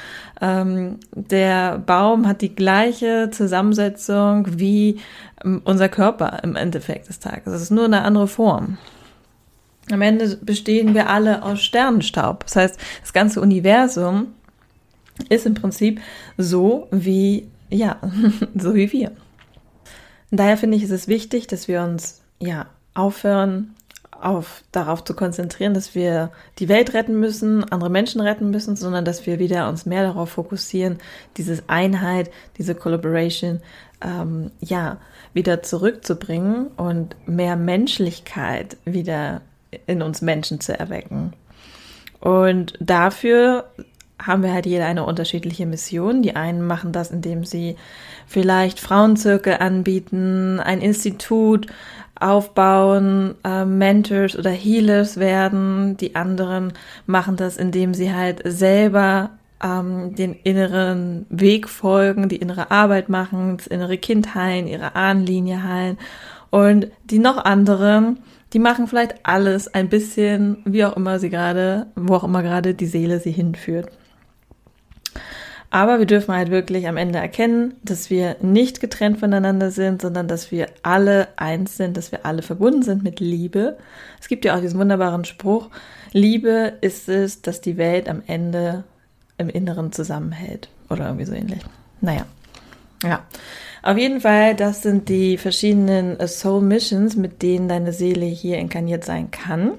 Ähm, 0.40 0.98
der 1.14 1.78
Baum 1.78 2.26
hat 2.26 2.40
die 2.40 2.52
gleiche 2.52 3.30
Zusammensetzung 3.30 4.58
wie 4.58 4.98
ähm, 5.44 5.62
unser 5.64 5.88
Körper 5.88 6.40
im 6.42 6.56
Endeffekt 6.56 7.08
des 7.08 7.20
Tages. 7.20 7.52
Es 7.52 7.62
ist 7.62 7.70
nur 7.70 7.84
eine 7.84 8.02
andere 8.02 8.26
Form. 8.26 8.76
Am 9.92 10.02
Ende 10.02 10.36
bestehen 10.38 10.94
wir 10.94 11.08
alle 11.08 11.44
aus 11.44 11.62
Sternenstaub. 11.62 12.42
Das 12.42 12.56
heißt, 12.56 12.80
das 13.02 13.12
ganze 13.12 13.40
Universum 13.40 14.34
ist 15.28 15.46
im 15.46 15.54
Prinzip 15.54 16.00
so 16.38 16.88
wie, 16.90 17.46
ja, 17.70 17.98
so 18.56 18.74
wie 18.74 18.90
wir. 18.92 19.12
Daher 20.32 20.56
finde 20.56 20.76
ich, 20.76 20.82
ist 20.82 20.90
es 20.90 21.06
wichtig, 21.06 21.46
dass 21.46 21.68
wir 21.68 21.82
uns, 21.82 22.20
ja, 22.40 22.66
aufhören, 22.94 23.74
auf, 24.20 24.64
darauf 24.72 25.04
zu 25.04 25.14
konzentrieren, 25.14 25.74
dass 25.74 25.94
wir 25.94 26.30
die 26.58 26.68
Welt 26.68 26.94
retten 26.94 27.20
müssen, 27.20 27.64
andere 27.70 27.90
Menschen 27.90 28.20
retten 28.20 28.50
müssen, 28.50 28.74
sondern 28.76 29.04
dass 29.04 29.26
wir 29.26 29.38
wieder 29.38 29.68
uns 29.68 29.86
mehr 29.86 30.02
darauf 30.02 30.30
fokussieren, 30.30 30.98
diese 31.36 31.62
Einheit, 31.68 32.30
diese 32.58 32.74
Collaboration, 32.74 33.60
ähm, 34.00 34.50
ja, 34.60 34.98
wieder 35.34 35.62
zurückzubringen 35.62 36.68
und 36.76 37.14
mehr 37.26 37.56
Menschlichkeit 37.56 38.76
wieder 38.84 39.42
in 39.86 40.02
uns 40.02 40.22
Menschen 40.22 40.60
zu 40.60 40.76
erwecken. 40.78 41.32
Und 42.20 42.74
dafür 42.80 43.70
haben 44.20 44.42
wir 44.42 44.52
halt 44.52 44.66
jeder 44.66 44.86
eine 44.86 45.04
unterschiedliche 45.04 45.66
Mission. 45.66 46.22
Die 46.22 46.34
einen 46.34 46.66
machen 46.66 46.92
das, 46.92 47.10
indem 47.10 47.44
sie 47.44 47.76
vielleicht 48.26 48.80
Frauenzirkel 48.80 49.58
anbieten, 49.58 50.58
ein 50.58 50.80
Institut 50.80 51.68
aufbauen, 52.20 53.34
äh, 53.44 53.64
Mentors 53.64 54.36
oder 54.36 54.50
Healers 54.50 55.18
werden. 55.18 55.96
Die 55.96 56.14
anderen 56.14 56.72
machen 57.06 57.36
das, 57.36 57.56
indem 57.56 57.94
sie 57.94 58.12
halt 58.12 58.42
selber 58.44 59.30
ähm, 59.62 60.14
den 60.14 60.34
inneren 60.34 61.26
Weg 61.30 61.68
folgen, 61.68 62.28
die 62.28 62.36
innere 62.36 62.70
Arbeit 62.70 63.08
machen, 63.08 63.56
das 63.56 63.66
innere 63.66 63.98
Kind 63.98 64.34
heilen, 64.34 64.66
ihre 64.66 64.94
Ahnenlinie 64.94 65.62
heilen. 65.62 65.98
Und 66.50 66.88
die 67.04 67.18
noch 67.18 67.44
anderen, 67.44 68.20
die 68.52 68.58
machen 68.58 68.86
vielleicht 68.86 69.16
alles 69.24 69.72
ein 69.72 69.88
bisschen, 69.88 70.58
wie 70.64 70.84
auch 70.84 70.96
immer 70.96 71.18
sie 71.18 71.30
gerade, 71.30 71.86
wo 71.94 72.14
auch 72.14 72.24
immer 72.24 72.42
gerade 72.42 72.74
die 72.74 72.86
Seele 72.86 73.20
sie 73.20 73.32
hinführt. 73.32 73.90
Aber 75.70 75.98
wir 75.98 76.06
dürfen 76.06 76.34
halt 76.34 76.50
wirklich 76.50 76.88
am 76.88 76.96
Ende 76.96 77.18
erkennen, 77.18 77.74
dass 77.82 78.08
wir 78.08 78.36
nicht 78.40 78.80
getrennt 78.80 79.20
voneinander 79.20 79.70
sind, 79.70 80.00
sondern 80.00 80.26
dass 80.26 80.50
wir 80.50 80.68
alle 80.82 81.28
eins 81.36 81.76
sind, 81.76 81.96
dass 81.96 82.10
wir 82.10 82.24
alle 82.24 82.42
verbunden 82.42 82.82
sind 82.82 83.02
mit 83.02 83.20
Liebe. 83.20 83.76
Es 84.18 84.28
gibt 84.28 84.46
ja 84.46 84.56
auch 84.56 84.60
diesen 84.60 84.80
wunderbaren 84.80 85.26
Spruch, 85.26 85.68
Liebe 86.12 86.74
ist 86.80 87.08
es, 87.08 87.42
dass 87.42 87.60
die 87.60 87.76
Welt 87.76 88.08
am 88.08 88.22
Ende 88.26 88.84
im 89.36 89.48
Inneren 89.48 89.92
zusammenhält. 89.92 90.68
Oder 90.88 91.06
irgendwie 91.06 91.26
so 91.26 91.34
ähnlich. 91.34 91.60
Naja. 92.00 92.24
Ja. 93.02 93.24
Auf 93.82 93.96
jeden 93.96 94.20
Fall, 94.20 94.56
das 94.56 94.82
sind 94.82 95.08
die 95.08 95.38
verschiedenen 95.38 96.16
Soul 96.26 96.62
Missions, 96.62 97.14
mit 97.16 97.42
denen 97.42 97.68
deine 97.68 97.92
Seele 97.92 98.26
hier 98.26 98.58
inkarniert 98.58 99.04
sein 99.04 99.30
kann. 99.30 99.72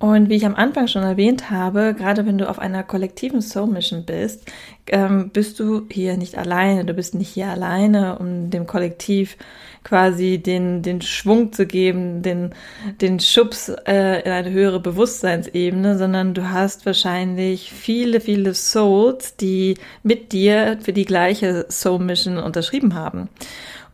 Und 0.00 0.28
wie 0.28 0.36
ich 0.36 0.46
am 0.46 0.54
Anfang 0.54 0.86
schon 0.86 1.02
erwähnt 1.02 1.50
habe, 1.50 1.92
gerade 1.92 2.24
wenn 2.24 2.38
du 2.38 2.48
auf 2.48 2.60
einer 2.60 2.84
kollektiven 2.84 3.42
Soul 3.42 3.66
Mission 3.66 4.04
bist, 4.04 4.44
ähm, 4.86 5.30
bist 5.30 5.58
du 5.58 5.86
hier 5.90 6.16
nicht 6.16 6.38
alleine. 6.38 6.84
Du 6.84 6.94
bist 6.94 7.16
nicht 7.16 7.30
hier 7.30 7.48
alleine, 7.48 8.16
um 8.18 8.48
dem 8.50 8.68
Kollektiv 8.68 9.36
quasi 9.82 10.38
den, 10.38 10.82
den 10.82 11.02
Schwung 11.02 11.52
zu 11.52 11.66
geben, 11.66 12.22
den, 12.22 12.54
den 13.00 13.18
Schubs 13.18 13.70
äh, 13.86 14.20
in 14.24 14.30
eine 14.30 14.50
höhere 14.50 14.78
Bewusstseinsebene, 14.78 15.98
sondern 15.98 16.32
du 16.32 16.48
hast 16.48 16.86
wahrscheinlich 16.86 17.72
viele, 17.72 18.20
viele 18.20 18.54
Souls, 18.54 19.34
die 19.36 19.78
mit 20.04 20.30
dir 20.30 20.78
für 20.80 20.92
die 20.92 21.06
gleiche 21.06 21.66
Soul 21.70 21.98
Mission 21.98 22.38
unterschrieben 22.38 22.94
haben. 22.94 23.28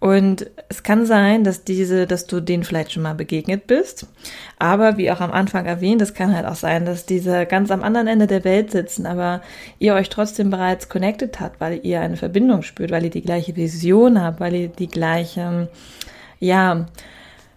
Und 0.04 0.50
es 0.68 0.82
kann 0.82 1.06
sein, 1.06 1.44
dass 1.44 1.64
diese, 1.64 2.06
dass 2.06 2.26
du 2.26 2.40
denen 2.40 2.62
vielleicht 2.62 2.92
schon 2.92 3.02
mal 3.02 3.14
begegnet 3.14 3.66
bist. 3.66 4.06
Aber 4.58 4.98
wie 4.98 5.10
auch 5.10 5.22
am 5.22 5.32
Anfang 5.32 5.64
erwähnt, 5.64 6.02
es 6.02 6.12
kann 6.12 6.36
halt 6.36 6.44
auch 6.44 6.56
sein, 6.56 6.84
dass 6.84 7.06
diese 7.06 7.46
ganz 7.46 7.70
am 7.70 7.82
anderen 7.82 8.06
Ende 8.06 8.26
der 8.26 8.44
Welt 8.44 8.70
sitzen, 8.70 9.06
aber 9.06 9.40
ihr 9.78 9.94
euch 9.94 10.10
trotzdem 10.10 10.50
bereits 10.50 10.90
connected 10.90 11.40
habt, 11.40 11.58
weil 11.58 11.80
ihr 11.82 12.02
eine 12.02 12.18
Verbindung 12.18 12.60
spürt, 12.60 12.90
weil 12.90 13.04
ihr 13.04 13.10
die 13.10 13.22
gleiche 13.22 13.56
Vision 13.56 14.20
habt, 14.20 14.40
weil 14.40 14.54
ihr 14.54 14.68
die 14.68 14.88
gleiche, 14.88 15.70
ja, 16.38 16.84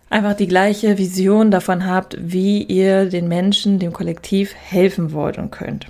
einfach 0.10 0.34
die 0.34 0.48
gleiche 0.48 0.98
Vision 0.98 1.52
davon 1.52 1.86
habt, 1.86 2.16
wie 2.18 2.64
ihr 2.64 3.10
den 3.10 3.28
Menschen, 3.28 3.78
dem 3.78 3.92
Kollektiv 3.92 4.56
helfen 4.56 5.12
wollt 5.12 5.38
und 5.38 5.52
könnt. 5.52 5.88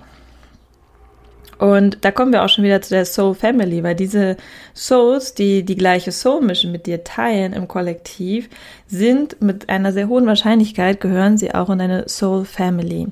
Und 1.58 2.00
da 2.02 2.12
kommen 2.12 2.32
wir 2.32 2.44
auch 2.44 2.50
schon 2.50 2.64
wieder 2.64 2.82
zu 2.82 2.94
der 2.94 3.06
Soul 3.06 3.34
Family, 3.34 3.84
weil 3.84 3.96
diese 3.96 4.38
Souls, 4.76 5.34
die 5.34 5.64
die 5.64 5.76
gleiche 5.76 6.12
Soul 6.12 6.42
Mission 6.42 6.72
mit 6.72 6.86
dir 6.86 7.04
teilen 7.04 7.54
im 7.54 7.68
Kollektiv, 7.68 8.50
sind 8.86 9.42
mit 9.42 9.70
einer 9.70 9.92
sehr 9.92 10.08
hohen 10.08 10.28
Wahrscheinlichkeit 10.28 11.02
gehören 11.02 11.38
sie 11.38 11.54
auch 11.54 11.70
in 11.70 11.82
eine 11.82 12.08
Soul 12.08 12.46
Family. 12.46 13.08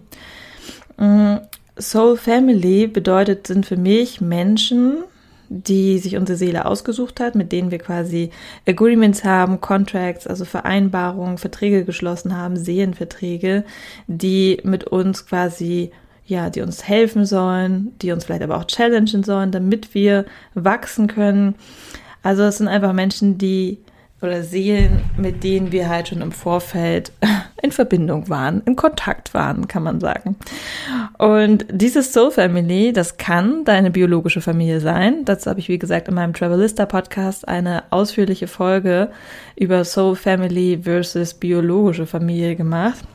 Mm, 0.97 1.37
Soul 1.79 2.17
Family 2.17 2.87
bedeutet, 2.87 3.47
sind 3.47 3.65
für 3.65 3.77
mich 3.77 4.21
Menschen, 4.21 5.03
die 5.49 5.99
sich 5.99 6.15
unsere 6.15 6.37
Seele 6.37 6.65
ausgesucht 6.65 7.19
hat, 7.19 7.35
mit 7.35 7.51
denen 7.51 7.71
wir 7.71 7.79
quasi 7.79 8.31
Agreements 8.67 9.23
haben, 9.23 9.61
Contracts, 9.61 10.27
also 10.27 10.45
Vereinbarungen, 10.45 11.37
Verträge 11.37 11.85
geschlossen 11.85 12.35
haben, 12.35 12.57
Seelenverträge, 12.57 13.63
die 14.07 14.59
mit 14.63 14.85
uns 14.85 15.27
quasi 15.27 15.91
ja, 16.25 16.49
die 16.49 16.61
uns 16.61 16.87
helfen 16.87 17.25
sollen, 17.25 17.93
die 18.01 18.11
uns 18.11 18.25
vielleicht 18.25 18.43
aber 18.43 18.57
auch 18.57 18.65
challengen 18.65 19.23
sollen, 19.23 19.51
damit 19.51 19.93
wir 19.93 20.25
wachsen 20.53 21.07
können. 21.07 21.55
Also 22.23 22.43
es 22.43 22.57
sind 22.57 22.67
einfach 22.67 22.93
Menschen, 22.93 23.37
die 23.37 23.77
oder 24.21 24.43
Seelen, 24.43 25.01
mit 25.17 25.43
denen 25.43 25.71
wir 25.71 25.87
halt 25.87 26.07
schon 26.07 26.21
im 26.21 26.31
Vorfeld 26.31 27.11
in 27.61 27.71
Verbindung 27.71 28.29
waren, 28.29 28.61
in 28.65 28.75
Kontakt 28.75 29.33
waren, 29.33 29.67
kann 29.67 29.83
man 29.83 29.99
sagen. 29.99 30.35
Und 31.17 31.65
dieses 31.69 32.11
Soul 32.11 32.31
Family, 32.31 32.91
das 32.91 33.17
kann 33.17 33.63
deine 33.65 33.91
biologische 33.91 34.41
Familie 34.41 34.79
sein. 34.79 35.25
Dazu 35.25 35.49
habe 35.49 35.59
ich, 35.59 35.69
wie 35.69 35.79
gesagt, 35.79 36.07
in 36.07 36.15
meinem 36.15 36.33
Travelista 36.33 36.85
Podcast 36.85 37.47
eine 37.47 37.83
ausführliche 37.91 38.47
Folge 38.47 39.09
über 39.55 39.83
Soul 39.83 40.15
Family 40.15 40.79
versus 40.81 41.33
biologische 41.33 42.05
Familie 42.05 42.55
gemacht. 42.55 43.05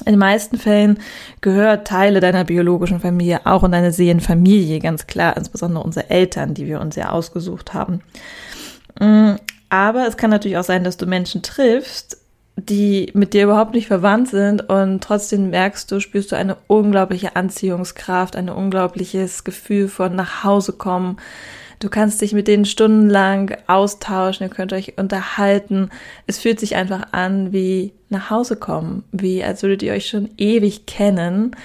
In 0.00 0.12
den 0.12 0.18
meisten 0.18 0.58
Fällen 0.58 0.98
gehört 1.40 1.86
Teile 1.86 2.20
deiner 2.20 2.44
biologischen 2.44 3.00
Familie 3.00 3.40
auch 3.44 3.64
in 3.64 3.72
deine 3.72 3.92
Seelenfamilie, 3.92 4.78
ganz 4.78 5.06
klar, 5.06 5.36
insbesondere 5.36 5.84
unsere 5.84 6.10
Eltern, 6.10 6.54
die 6.54 6.66
wir 6.66 6.80
uns 6.80 6.96
ja 6.96 7.10
ausgesucht 7.10 7.74
haben. 7.74 8.00
Mm, 8.98 9.32
aber 9.68 10.06
es 10.06 10.16
kann 10.16 10.30
natürlich 10.30 10.58
auch 10.58 10.64
sein, 10.64 10.84
dass 10.84 10.96
du 10.96 11.06
Menschen 11.06 11.42
triffst, 11.42 12.18
die 12.56 13.10
mit 13.14 13.32
dir 13.32 13.44
überhaupt 13.44 13.74
nicht 13.74 13.86
verwandt 13.86 14.28
sind 14.28 14.68
und 14.68 15.02
trotzdem 15.02 15.50
merkst 15.50 15.90
du, 15.90 16.00
spürst 16.00 16.32
du 16.32 16.36
eine 16.36 16.56
unglaubliche 16.66 17.36
Anziehungskraft, 17.36 18.36
ein 18.36 18.48
unglaubliches 18.48 19.44
Gefühl 19.44 19.88
von 19.88 20.14
nach 20.14 20.44
Hause 20.44 20.72
kommen. 20.72 21.18
Du 21.80 21.88
kannst 21.88 22.20
dich 22.20 22.34
mit 22.34 22.46
denen 22.46 22.66
stundenlang 22.66 23.56
austauschen, 23.66 24.46
ihr 24.46 24.50
könnt 24.54 24.74
euch 24.74 24.98
unterhalten. 24.98 25.88
Es 26.26 26.38
fühlt 26.38 26.60
sich 26.60 26.76
einfach 26.76 27.08
an 27.12 27.54
wie 27.54 27.94
nach 28.10 28.28
Hause 28.28 28.56
kommen, 28.56 29.02
wie 29.12 29.42
als 29.42 29.62
würdet 29.62 29.82
ihr 29.82 29.94
euch 29.94 30.06
schon 30.06 30.28
ewig 30.36 30.84
kennen. 30.84 31.56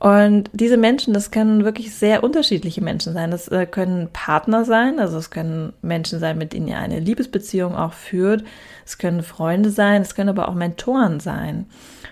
Und 0.00 0.50
diese 0.52 0.76
Menschen, 0.76 1.14
das 1.14 1.30
können 1.30 1.64
wirklich 1.64 1.94
sehr 1.94 2.24
unterschiedliche 2.24 2.82
Menschen 2.82 3.14
sein. 3.14 3.30
Das 3.30 3.46
äh, 3.46 3.64
können 3.64 4.08
Partner 4.12 4.64
sein, 4.64 4.98
also 4.98 5.18
es 5.18 5.30
können 5.30 5.72
Menschen 5.82 6.18
sein, 6.18 6.36
mit 6.36 6.52
denen 6.52 6.66
ihr 6.66 6.78
eine 6.78 6.98
Liebesbeziehung 6.98 7.76
auch 7.76 7.92
führt. 7.92 8.42
Es 8.84 8.98
können 8.98 9.22
Freunde 9.22 9.70
sein, 9.70 10.02
es 10.02 10.16
können 10.16 10.30
aber 10.30 10.48
auch 10.48 10.54
Mentoren 10.54 11.20
sein. 11.20 11.66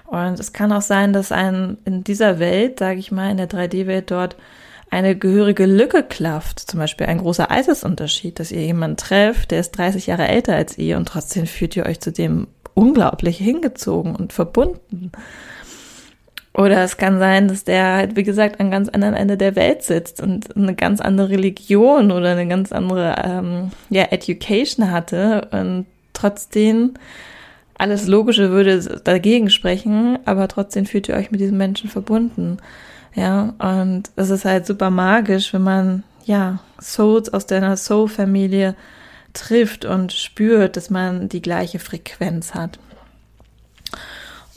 Und 0.07 0.39
es 0.39 0.53
kann 0.53 0.73
auch 0.73 0.81
sein, 0.81 1.13
dass 1.13 1.33
ein 1.33 1.77
in 1.85 2.05
dieser 2.05 2.39
Welt, 2.39 2.79
sage 2.79 3.01
ich 3.01 3.11
mal, 3.11 3.33
in 3.33 3.37
der 3.37 3.51
3D-Welt 3.51 4.13
dort 4.13 4.37
eine 4.93 5.17
gehörige 5.17 5.65
Lücke 5.65 6.03
klafft, 6.03 6.61
zum 6.61 6.79
Beispiel 6.79 7.07
ein 7.07 7.17
großer 7.17 7.51
Altersunterschied, 7.51 8.39
dass 8.39 8.53
ihr 8.53 8.61
jemanden 8.61 8.99
trefft, 8.99 9.51
der 9.51 9.61
ist 9.61 9.73
30 9.73 10.07
Jahre 10.07 10.29
älter 10.29 10.55
als 10.55 10.77
ihr 10.77 10.99
und 10.99 11.09
trotzdem 11.09 11.47
fühlt 11.47 11.75
ihr 11.77 11.87
euch 11.87 11.99
zu 11.99 12.13
dem 12.13 12.47
unglaublich 12.75 13.39
hingezogen 13.39 14.15
und 14.15 14.35
verbunden. 14.35 15.11
Oder 16.53 16.83
es 16.83 16.99
kann 16.99 17.19
sein, 17.19 17.49
dass 17.49 17.65
der 17.65 17.95
halt, 17.95 18.17
wie 18.17 18.23
gesagt, 18.23 18.61
an 18.61 18.71
ganz 18.71 18.91
anderen 18.91 19.15
Ende 19.15 19.39
der 19.39 19.57
Welt 19.57 19.83
sitzt 19.83 20.23
und 20.23 20.55
eine 20.55 20.75
ganz 20.75 21.01
andere 21.01 21.31
Religion 21.31 22.11
oder 22.11 22.33
eine 22.33 22.47
ganz 22.47 22.71
andere 22.71 23.15
ähm, 23.25 23.71
ja, 23.89 24.05
Education 24.11 24.91
hatte 24.91 25.49
und 25.53 25.87
trotzdem 26.13 26.93
alles 27.79 28.07
Logische 28.07 28.51
würde 28.51 29.01
dagegen 29.03 29.49
sprechen, 29.49 30.19
aber 30.27 30.49
trotzdem 30.49 30.85
fühlt 30.85 31.09
ihr 31.09 31.15
euch 31.15 31.31
mit 31.31 31.41
diesem 31.41 31.57
Menschen 31.57 31.89
verbunden. 31.89 32.59
Ja, 33.15 33.55
und 33.59 34.11
es 34.17 34.31
ist 34.31 34.45
halt 34.45 34.67
super 34.67 34.91
magisch, 34.91 35.53
wenn 35.53 35.63
man, 35.63 36.03
ja, 36.25 36.61
Souls 36.81 37.33
aus 37.33 37.47
deiner 37.47 37.77
Soul-Familie 37.77 38.75
trifft 39.35 39.85
und 39.85 40.13
spürt, 40.13 40.77
dass 40.77 40.91
man 40.91 41.29
die 41.29 41.43
gleiche 41.43 41.79
Frequenz 41.79 42.55
hat. 42.55 42.79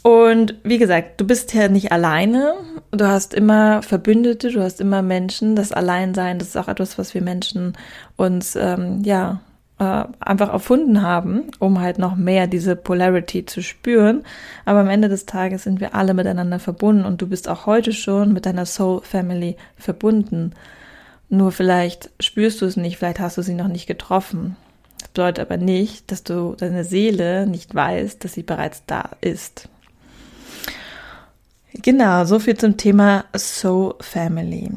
Und 0.03 0.53
wie 0.63 0.77
gesagt, 0.77 1.19
du 1.19 1.25
bist 1.25 1.53
ja 1.53 1.67
nicht 1.67 1.91
alleine. 1.91 2.53
Du 2.91 3.07
hast 3.07 3.33
immer 3.33 3.81
Verbündete, 3.81 4.51
du 4.51 4.61
hast 4.61 4.79
immer 4.79 5.01
Menschen. 5.01 5.55
Das 5.55 5.71
Alleinsein, 5.71 6.37
das 6.37 6.49
ist 6.49 6.57
auch 6.57 6.67
etwas, 6.67 6.99
was 6.99 7.15
wir 7.15 7.23
Menschen 7.23 7.73
uns, 8.15 8.55
ähm, 8.55 9.01
ja, 9.03 9.41
äh, 9.79 10.03
einfach 10.19 10.53
erfunden 10.53 11.01
haben, 11.01 11.43
um 11.59 11.81
halt 11.81 11.97
noch 11.97 12.15
mehr 12.15 12.47
diese 12.47 12.75
Polarity 12.75 13.45
zu 13.45 13.61
spüren. 13.61 14.23
Aber 14.63 14.79
am 14.79 14.89
Ende 14.89 15.09
des 15.09 15.25
Tages 15.25 15.63
sind 15.63 15.79
wir 15.79 15.95
alle 15.95 16.13
miteinander 16.13 16.59
verbunden 16.59 17.05
und 17.05 17.21
du 17.21 17.27
bist 17.27 17.49
auch 17.49 17.65
heute 17.65 17.93
schon 17.93 18.33
mit 18.33 18.45
deiner 18.45 18.65
Soul 18.65 19.01
Family 19.01 19.57
verbunden. 19.77 20.53
Nur 21.29 21.51
vielleicht 21.51 22.11
spürst 22.19 22.61
du 22.61 22.65
es 22.65 22.77
nicht, 22.77 22.97
vielleicht 22.97 23.19
hast 23.19 23.37
du 23.37 23.41
sie 23.41 23.55
noch 23.55 23.67
nicht 23.67 23.87
getroffen. 23.87 24.55
Das 24.99 25.09
bedeutet 25.09 25.39
aber 25.39 25.57
nicht, 25.57 26.11
dass 26.11 26.23
du 26.23 26.55
deine 26.57 26.83
Seele 26.83 27.47
nicht 27.47 27.73
weißt, 27.73 28.23
dass 28.23 28.33
sie 28.33 28.43
bereits 28.43 28.83
da 28.85 29.09
ist. 29.21 29.67
Genau, 31.73 32.23
so 32.23 32.39
viel 32.39 32.55
zum 32.55 32.77
Thema 32.77 33.25
Soul 33.35 33.95
Family. 33.99 34.71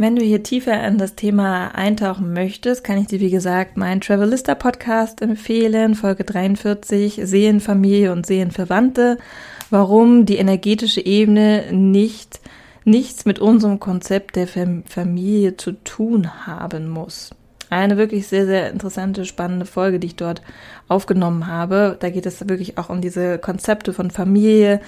Wenn 0.00 0.14
du 0.14 0.22
hier 0.22 0.44
tiefer 0.44 0.80
in 0.86 0.96
das 0.96 1.16
Thema 1.16 1.74
eintauchen 1.74 2.32
möchtest, 2.32 2.84
kann 2.84 2.98
ich 2.98 3.08
dir, 3.08 3.18
wie 3.18 3.32
gesagt, 3.32 3.76
meinen 3.76 4.00
Travelista 4.00 4.54
Podcast 4.54 5.20
empfehlen, 5.20 5.96
Folge 5.96 6.22
43, 6.22 7.20
Seelenfamilie 7.24 8.12
und 8.12 8.24
Seelenverwandte, 8.24 9.18
warum 9.70 10.24
die 10.24 10.36
energetische 10.36 11.04
Ebene 11.04 11.72
nicht, 11.72 12.38
nichts 12.84 13.24
mit 13.24 13.40
unserem 13.40 13.80
Konzept 13.80 14.36
der 14.36 14.46
Familie 14.46 15.56
zu 15.56 15.72
tun 15.72 16.46
haben 16.46 16.88
muss. 16.88 17.30
Eine 17.70 17.98
wirklich 17.98 18.26
sehr, 18.28 18.46
sehr 18.46 18.70
interessante, 18.70 19.26
spannende 19.26 19.66
Folge, 19.66 19.98
die 19.98 20.06
ich 20.06 20.16
dort 20.16 20.40
aufgenommen 20.86 21.48
habe. 21.48 21.96
Da 22.00 22.08
geht 22.08 22.24
es 22.24 22.48
wirklich 22.48 22.78
auch 22.78 22.88
um 22.88 23.02
diese 23.02 23.38
Konzepte 23.38 23.92
von 23.92 24.10
Familie, 24.10 24.80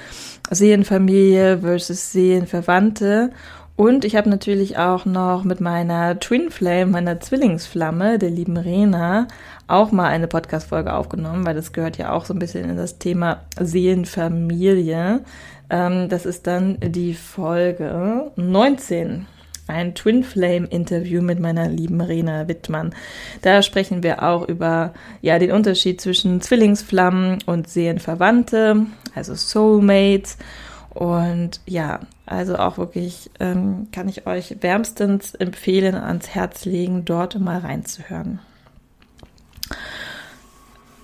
Seelenfamilie 0.51 1.59
versus 1.59 2.13
Seelenverwandte. 2.13 3.33
Und 3.77 4.05
ich 4.05 4.15
habe 4.15 4.29
natürlich 4.29 4.77
auch 4.77 5.07
noch 5.07 5.45
mit 5.45 5.61
meiner 5.61 6.21
Twin 6.21 6.51
Flame, 6.51 6.91
meiner 6.91 7.19
Zwillingsflamme, 7.21 8.19
der 8.19 8.31
lieben 8.31 8.57
Rena, 8.57 9.27
auch 9.69 9.91
mal 9.91 10.09
eine 10.09 10.27
Podcast-Folge 10.27 10.93
aufgenommen, 10.93 11.47
weil 11.47 11.55
das 11.55 11.73
gehört 11.73 11.97
ja 11.97 12.13
auch 12.13 12.27
so 12.27 12.35
ein 12.35 12.39
bisschen 12.39 12.69
in 12.69 12.77
das 12.77 12.99
Thema 12.99 13.43
Seelenfamilie. 13.59 15.21
Ähm, 15.71 16.09
das 16.09 16.27
ist 16.27 16.47
dann 16.47 16.79
die 16.81 17.15
Folge 17.15 18.31
19 18.37 19.27
ein 19.71 19.95
Twin 19.95 20.25
Flame 20.25 20.67
Interview 20.67 21.23
mit 21.23 21.39
meiner 21.41 21.69
lieben 21.69 22.01
Rena 22.01 22.49
Wittmann. 22.49 22.95
Da 23.43 23.63
sprechen 23.63 24.03
wir 24.03 24.23
auch 24.23 24.47
über 24.49 24.93
ja 25.23 25.39
den 25.39 25.53
Unterschied 25.53 26.01
zwischen 26.01 26.41
Zwillingsflammen 26.41 27.39
und 27.47 27.69
Seelenverwandte, 27.69 28.87
also 29.15 29.35
Soulmates. 29.35 30.37
Und 30.91 31.61
ja, 31.67 32.01
also 32.27 32.57
auch 32.57 32.79
wirklich 32.79 33.31
ähm, 33.39 33.89
kann 33.93 34.09
ich 34.09 34.27
euch 34.27 34.57
wärmstens 34.61 35.35
empfehlen, 35.35 35.95
ans 35.95 36.29
Herz 36.29 36.65
legen, 36.65 37.05
dort 37.05 37.39
mal 37.39 37.59
reinzuhören. 37.59 38.41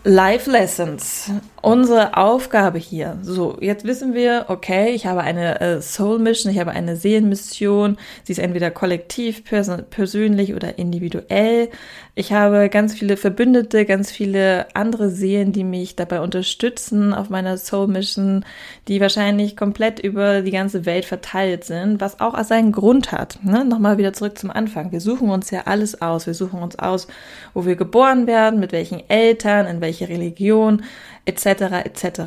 Life 0.03 0.51
Lessons. 0.51 1.31
Unsere 1.66 2.16
Aufgabe 2.16 2.79
hier. 2.79 3.18
So, 3.22 3.57
jetzt 3.61 3.85
wissen 3.85 4.14
wir, 4.14 4.44
okay, 4.46 4.90
ich 4.90 5.05
habe 5.05 5.22
eine 5.22 5.61
äh, 5.61 5.83
Soul 5.83 6.20
Mission, 6.20 6.52
ich 6.52 6.61
habe 6.61 6.70
eine 6.70 6.94
Seelenmission. 6.94 7.98
Sie 8.22 8.31
ist 8.31 8.38
entweder 8.38 8.70
kollektiv, 8.70 9.42
pers 9.42 9.68
persönlich 9.90 10.55
oder 10.55 10.79
individuell. 10.79 11.70
Ich 12.14 12.33
habe 12.33 12.68
ganz 12.68 12.94
viele 12.94 13.16
Verbündete, 13.16 13.85
ganz 13.85 14.12
viele 14.12 14.68
andere 14.74 15.11
Seelen, 15.11 15.52
die 15.52 15.64
mich 15.64 15.96
dabei 15.96 16.20
unterstützen 16.20 17.12
auf 17.12 17.31
meiner 17.31 17.59
Soul 17.59 17.88
Mission, 17.88 18.44
die 18.87 19.00
wahrscheinlich 19.00 19.57
komplett 19.57 19.98
über 19.98 20.42
die 20.42 20.52
ganze 20.52 20.87
Welt 20.87 21.05
verteilt 21.05 21.64
sind, 21.64 22.00
was 22.00 22.20
auch 22.20 22.40
seinen 22.44 22.70
Grund 22.70 23.11
hat. 23.11 23.40
Ne? 23.42 23.64
Nochmal 23.64 23.98
wieder 23.98 24.12
zurück 24.12 24.38
zum 24.38 24.52
Anfang. 24.52 24.92
Wir 24.92 25.00
suchen 25.00 25.31
uns 25.31 25.50
ja 25.50 25.62
alles 25.64 26.00
aus. 26.00 26.29
Wir 26.29 26.35
suchen 26.35 26.62
uns 26.62 26.79
aus, 26.79 27.09
wo 27.55 27.66
wir 27.66 27.74
geboren 27.74 28.29
werden, 28.29 28.61
mit 28.61 28.70
welchen 28.70 29.02
Eltern, 29.11 29.66
in 29.66 29.81
welche 29.81 30.09
Religion, 30.09 30.85
etc. 31.27 31.85
etc. 31.85 32.21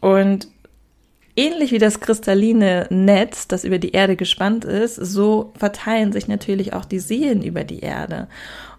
Und 0.00 0.48
ähnlich 1.36 1.72
wie 1.72 1.78
das 1.78 2.00
kristalline 2.00 2.86
Netz, 2.90 3.48
das 3.48 3.64
über 3.64 3.78
die 3.78 3.92
Erde 3.92 4.16
gespannt 4.16 4.64
ist, 4.64 4.96
so 4.96 5.52
verteilen 5.56 6.12
sich 6.12 6.28
natürlich 6.28 6.72
auch 6.72 6.84
die 6.84 7.00
Seelen 7.00 7.42
über 7.42 7.64
die 7.64 7.80
Erde. 7.80 8.28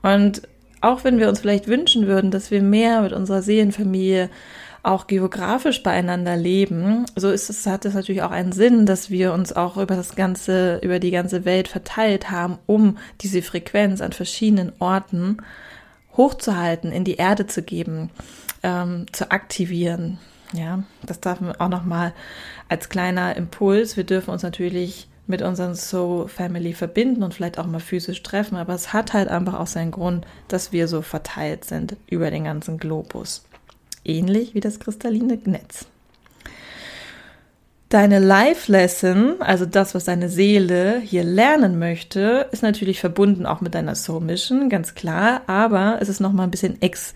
Und 0.01 0.43
auch 0.81 1.03
wenn 1.03 1.19
wir 1.19 1.29
uns 1.29 1.39
vielleicht 1.39 1.67
wünschen 1.67 2.07
würden, 2.07 2.31
dass 2.31 2.51
wir 2.51 2.61
mehr 2.61 3.01
mit 3.01 3.11
unserer 3.11 3.41
Seelenfamilie 3.41 4.29
auch 4.83 5.07
geografisch 5.07 5.81
beieinander 5.81 6.37
leben, 6.37 7.05
so 7.15 7.31
ist 7.31 7.49
es, 7.49 7.65
hat 7.65 7.85
es 7.85 7.95
natürlich 7.95 8.21
auch 8.21 8.31
einen 8.31 8.51
Sinn, 8.51 8.85
dass 8.85 9.09
wir 9.09 9.33
uns 9.33 9.51
auch 9.51 9.77
über 9.77 9.95
das 9.95 10.15
ganze, 10.15 10.77
über 10.83 10.99
die 10.99 11.09
ganze 11.09 11.43
Welt 11.43 11.67
verteilt 11.67 12.29
haben, 12.29 12.59
um 12.67 12.99
diese 13.21 13.41
Frequenz 13.41 13.99
an 13.99 14.11
verschiedenen 14.11 14.73
Orten 14.77 15.37
hochzuhalten, 16.15 16.91
in 16.91 17.03
die 17.03 17.15
Erde 17.15 17.47
zu 17.47 17.63
geben, 17.63 18.11
ähm, 18.65 19.05
zu 19.11 19.31
aktivieren. 19.31 20.17
Ja, 20.51 20.83
das 21.03 21.19
darf 21.19 21.39
man 21.39 21.55
auch 21.55 21.69
nochmal 21.69 22.13
als 22.67 22.89
kleiner 22.89 23.35
Impuls. 23.35 23.95
Wir 23.95 24.03
dürfen 24.03 24.31
uns 24.31 24.41
natürlich 24.41 25.07
mit 25.27 25.41
unseren 25.41 25.75
Soul 25.75 26.27
Family 26.27 26.73
verbinden 26.73 27.23
und 27.23 27.33
vielleicht 27.33 27.59
auch 27.59 27.67
mal 27.67 27.79
physisch 27.79 28.21
treffen, 28.23 28.55
aber 28.57 28.73
es 28.73 28.91
hat 28.93 29.13
halt 29.13 29.27
einfach 29.27 29.59
auch 29.59 29.67
seinen 29.67 29.91
Grund, 29.91 30.25
dass 30.47 30.71
wir 30.71 30.87
so 30.87 31.01
verteilt 31.01 31.65
sind 31.65 31.95
über 32.07 32.31
den 32.31 32.45
ganzen 32.45 32.77
Globus. 32.77 33.45
Ähnlich 34.03 34.53
wie 34.53 34.59
das 34.59 34.79
kristalline 34.79 35.37
Netz. 35.45 35.87
Deine 37.95 38.19
Life 38.19 38.69
Lesson, 38.69 39.35
also 39.39 39.65
das, 39.65 39.95
was 39.95 40.03
deine 40.03 40.27
Seele 40.27 40.99
hier 40.99 41.23
lernen 41.23 41.79
möchte, 41.79 42.45
ist 42.51 42.61
natürlich 42.61 42.99
verbunden 42.99 43.45
auch 43.45 43.61
mit 43.61 43.73
deiner 43.73 43.95
Soul 43.95 44.19
Mission, 44.19 44.67
ganz 44.67 44.95
klar, 44.95 45.43
aber 45.47 45.99
es 46.01 46.09
ist 46.09 46.19
noch 46.19 46.33
mal 46.33 46.43
ein 46.43 46.51
bisschen 46.51 46.81
ex 46.81 47.13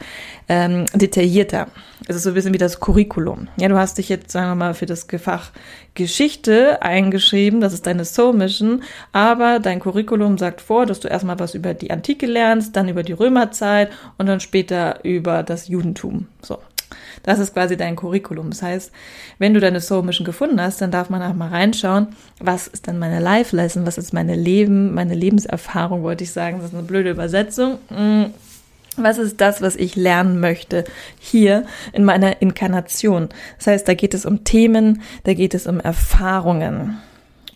ähm, 0.48 0.86
detaillierter. 0.94 1.68
Es 2.08 2.16
ist 2.16 2.24
so 2.24 2.30
ein 2.30 2.34
bisschen 2.34 2.54
wie 2.54 2.60
das 2.60 2.80
Curriculum. 2.80 3.50
Ja, 3.58 3.68
du 3.68 3.76
hast 3.76 3.98
dich 3.98 4.08
jetzt, 4.08 4.32
sagen 4.32 4.52
wir 4.52 4.56
mal, 4.56 4.74
für 4.74 4.86
das 4.86 5.06
Fach 5.22 5.52
Geschichte 5.96 6.82
eingeschrieben, 6.82 7.60
das 7.60 7.74
ist 7.74 7.86
deine 7.86 8.06
Soul 8.06 8.32
Mission, 8.32 8.84
aber 9.12 9.60
dein 9.60 9.82
Curriculum 9.82 10.38
sagt 10.38 10.62
vor, 10.62 10.86
dass 10.86 11.02
du 11.02 11.10
erstmal 11.10 11.40
was 11.40 11.56
über 11.56 11.74
die 11.74 11.92
Antike 11.92 12.26
lernst, 12.26 12.74
dann 12.78 12.88
über 12.88 13.04
die 13.04 13.12
Römerzeit 13.12 13.92
und 14.18 14.28
dann 14.28 14.40
später 14.40 15.04
über 15.04 15.44
das 15.44 15.68
Judentum. 15.68 16.28
So. 16.42 16.60
Das 17.24 17.40
ist 17.40 17.54
quasi 17.54 17.78
dein 17.78 17.96
Curriculum. 17.96 18.50
Das 18.50 18.62
heißt, 18.62 18.92
wenn 19.38 19.54
du 19.54 19.60
deine 19.60 19.82
Soul 19.82 20.04
Mission 20.04 20.26
gefunden 20.26 20.62
hast, 20.62 20.82
dann 20.82 20.92
darf 20.92 21.10
man 21.10 21.22
auch 21.22 21.34
mal 21.34 21.50
reinschauen, 21.50 22.08
was 22.40 22.68
ist 22.68 22.88
dann 22.88 23.00
meine 23.00 23.20
Life 23.20 23.56
Lesson, 23.56 23.86
was 23.86 23.98
ist 23.98 24.14
meine 24.14 24.36
Leben, 24.36 24.94
meine 24.94 25.16
Lebenserfahrung, 25.16 26.04
wollte 26.04 26.24
ich 26.24 26.32
sagen. 26.32 26.58
Das 26.58 26.68
ist 26.68 26.74
eine 26.74 26.84
blöde 26.84 27.12
Übersetzung. 27.12 27.80
Mm. 27.90 28.26
Was 28.98 29.18
ist 29.18 29.40
das, 29.40 29.62
was 29.62 29.78
ich 29.78 29.96
lernen 29.96 30.42
möchte 30.42 30.84
hier 31.20 31.66
in 31.94 32.04
meiner 32.04 32.42
Inkarnation? 32.42 33.30
Das 33.58 33.68
heißt, 33.68 33.88
da 33.88 33.94
geht 33.94 34.14
es 34.14 34.26
um 34.26 34.44
Themen, 34.44 35.02
da 35.24 35.34
geht 35.34 35.54
es 35.54 35.68
um 35.68 35.80
Erfahrungen. 35.80 36.98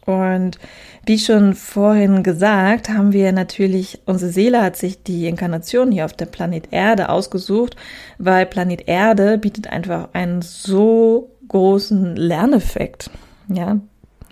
Und 0.05 0.57
wie 1.05 1.19
schon 1.19 1.53
vorhin 1.53 2.23
gesagt, 2.23 2.89
haben 2.89 3.11
wir 3.11 3.31
natürlich, 3.33 3.99
unsere 4.05 4.31
Seele 4.31 4.61
hat 4.61 4.77
sich 4.77 5.03
die 5.03 5.27
Inkarnation 5.27 5.91
hier 5.91 6.05
auf 6.05 6.13
der 6.13 6.27
Planet 6.27 6.69
Erde 6.71 7.09
ausgesucht, 7.09 7.75
weil 8.17 8.45
Planet 8.45 8.87
Erde 8.87 9.37
bietet 9.37 9.67
einfach 9.67 10.09
einen 10.13 10.41
so 10.41 11.29
großen 11.49 12.15
Lerneffekt. 12.15 13.09
Ja, 13.49 13.79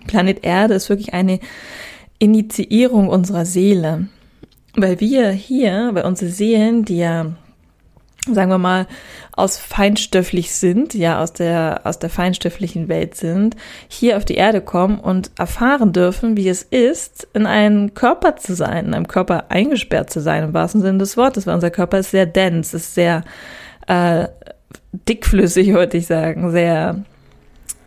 Planet 0.07 0.43
Erde 0.43 0.75
ist 0.75 0.89
wirklich 0.89 1.13
eine 1.13 1.39
Initiierung 2.19 3.10
unserer 3.10 3.45
Seele. 3.45 4.07
Weil 4.73 5.01
wir 5.01 5.31
hier, 5.31 5.91
bei 5.93 6.05
unsere 6.05 6.31
Seelen, 6.31 6.86
die 6.86 6.99
ja, 6.99 7.36
sagen 8.27 8.51
wir 8.51 8.57
mal, 8.57 8.88
aus 9.31 9.57
feinstofflich 9.57 10.53
sind, 10.53 10.93
ja, 10.93 11.21
aus 11.21 11.34
der, 11.34 11.81
aus 11.86 11.97
der 11.99 12.10
feinstofflichen 12.10 12.88
Welt 12.88 13.15
sind, 13.15 13.55
hier 13.88 14.17
auf 14.17 14.25
die 14.25 14.36
Erde 14.36 14.62
kommen 14.62 14.99
und 14.99 15.31
erfahren 15.38 15.93
dürfen, 15.93 16.38
wie 16.38 16.49
es 16.49 16.62
ist, 16.62 17.27
in 17.34 17.45
einem 17.45 17.93
Körper 17.93 18.36
zu 18.36 18.53
sein, 18.53 18.86
in 18.86 18.93
einem 18.93 19.07
Körper 19.07 19.45
eingesperrt 19.49 20.12
zu 20.12 20.21
sein, 20.21 20.43
im 20.43 20.53
wahrsten 20.53 20.81
Sinne 20.81 20.99
des 20.99 21.17
Wortes, 21.17 21.47
weil 21.47 21.55
unser 21.55 21.71
Körper 21.71 21.99
ist 21.99 22.12
sehr 22.12 22.25
dense, 22.27 22.77
ist 22.77 22.93
sehr 22.93 23.23
äh, 23.88 24.27
dickflüssig, 25.07 25.69
würde 25.73 25.97
ich 25.97 26.07
sagen, 26.07 26.51
sehr 26.51 27.03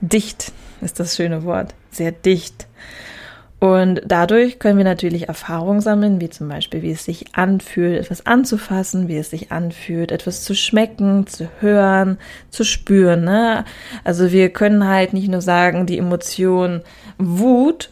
dicht 0.01 0.53
ist 0.85 1.01
das 1.01 1.17
schöne 1.17 1.45
Wort, 1.45 1.75
sehr 1.91 2.13
dicht. 2.13 2.67
Und 3.65 4.03
dadurch 4.05 4.59
können 4.59 4.77
wir 4.77 4.85
natürlich 4.85 5.29
Erfahrungen 5.29 5.81
sammeln, 5.81 6.21
wie 6.21 6.29
zum 6.29 6.49
Beispiel, 6.49 6.83
wie 6.83 6.91
es 6.91 7.07
sich 7.07 7.35
anfühlt, 7.35 7.99
etwas 7.99 8.27
anzufassen, 8.27 9.09
wie 9.09 9.17
es 9.17 9.31
sich 9.31 9.53
anfühlt, 9.53 10.13
etwas 10.13 10.43
zu 10.43 10.55
schmecken, 10.55 11.27
zu 11.27 11.49
hören, 11.61 12.19
zu 12.51 12.63
spüren. 12.63 13.25
Ne? 13.25 13.65
Also 14.05 14.33
wir 14.33 14.51
können 14.51 14.87
halt 14.87 15.15
nicht 15.15 15.29
nur 15.29 15.41
sagen, 15.41 15.87
die 15.87 15.97
Emotion 15.97 16.83
Wut 17.17 17.89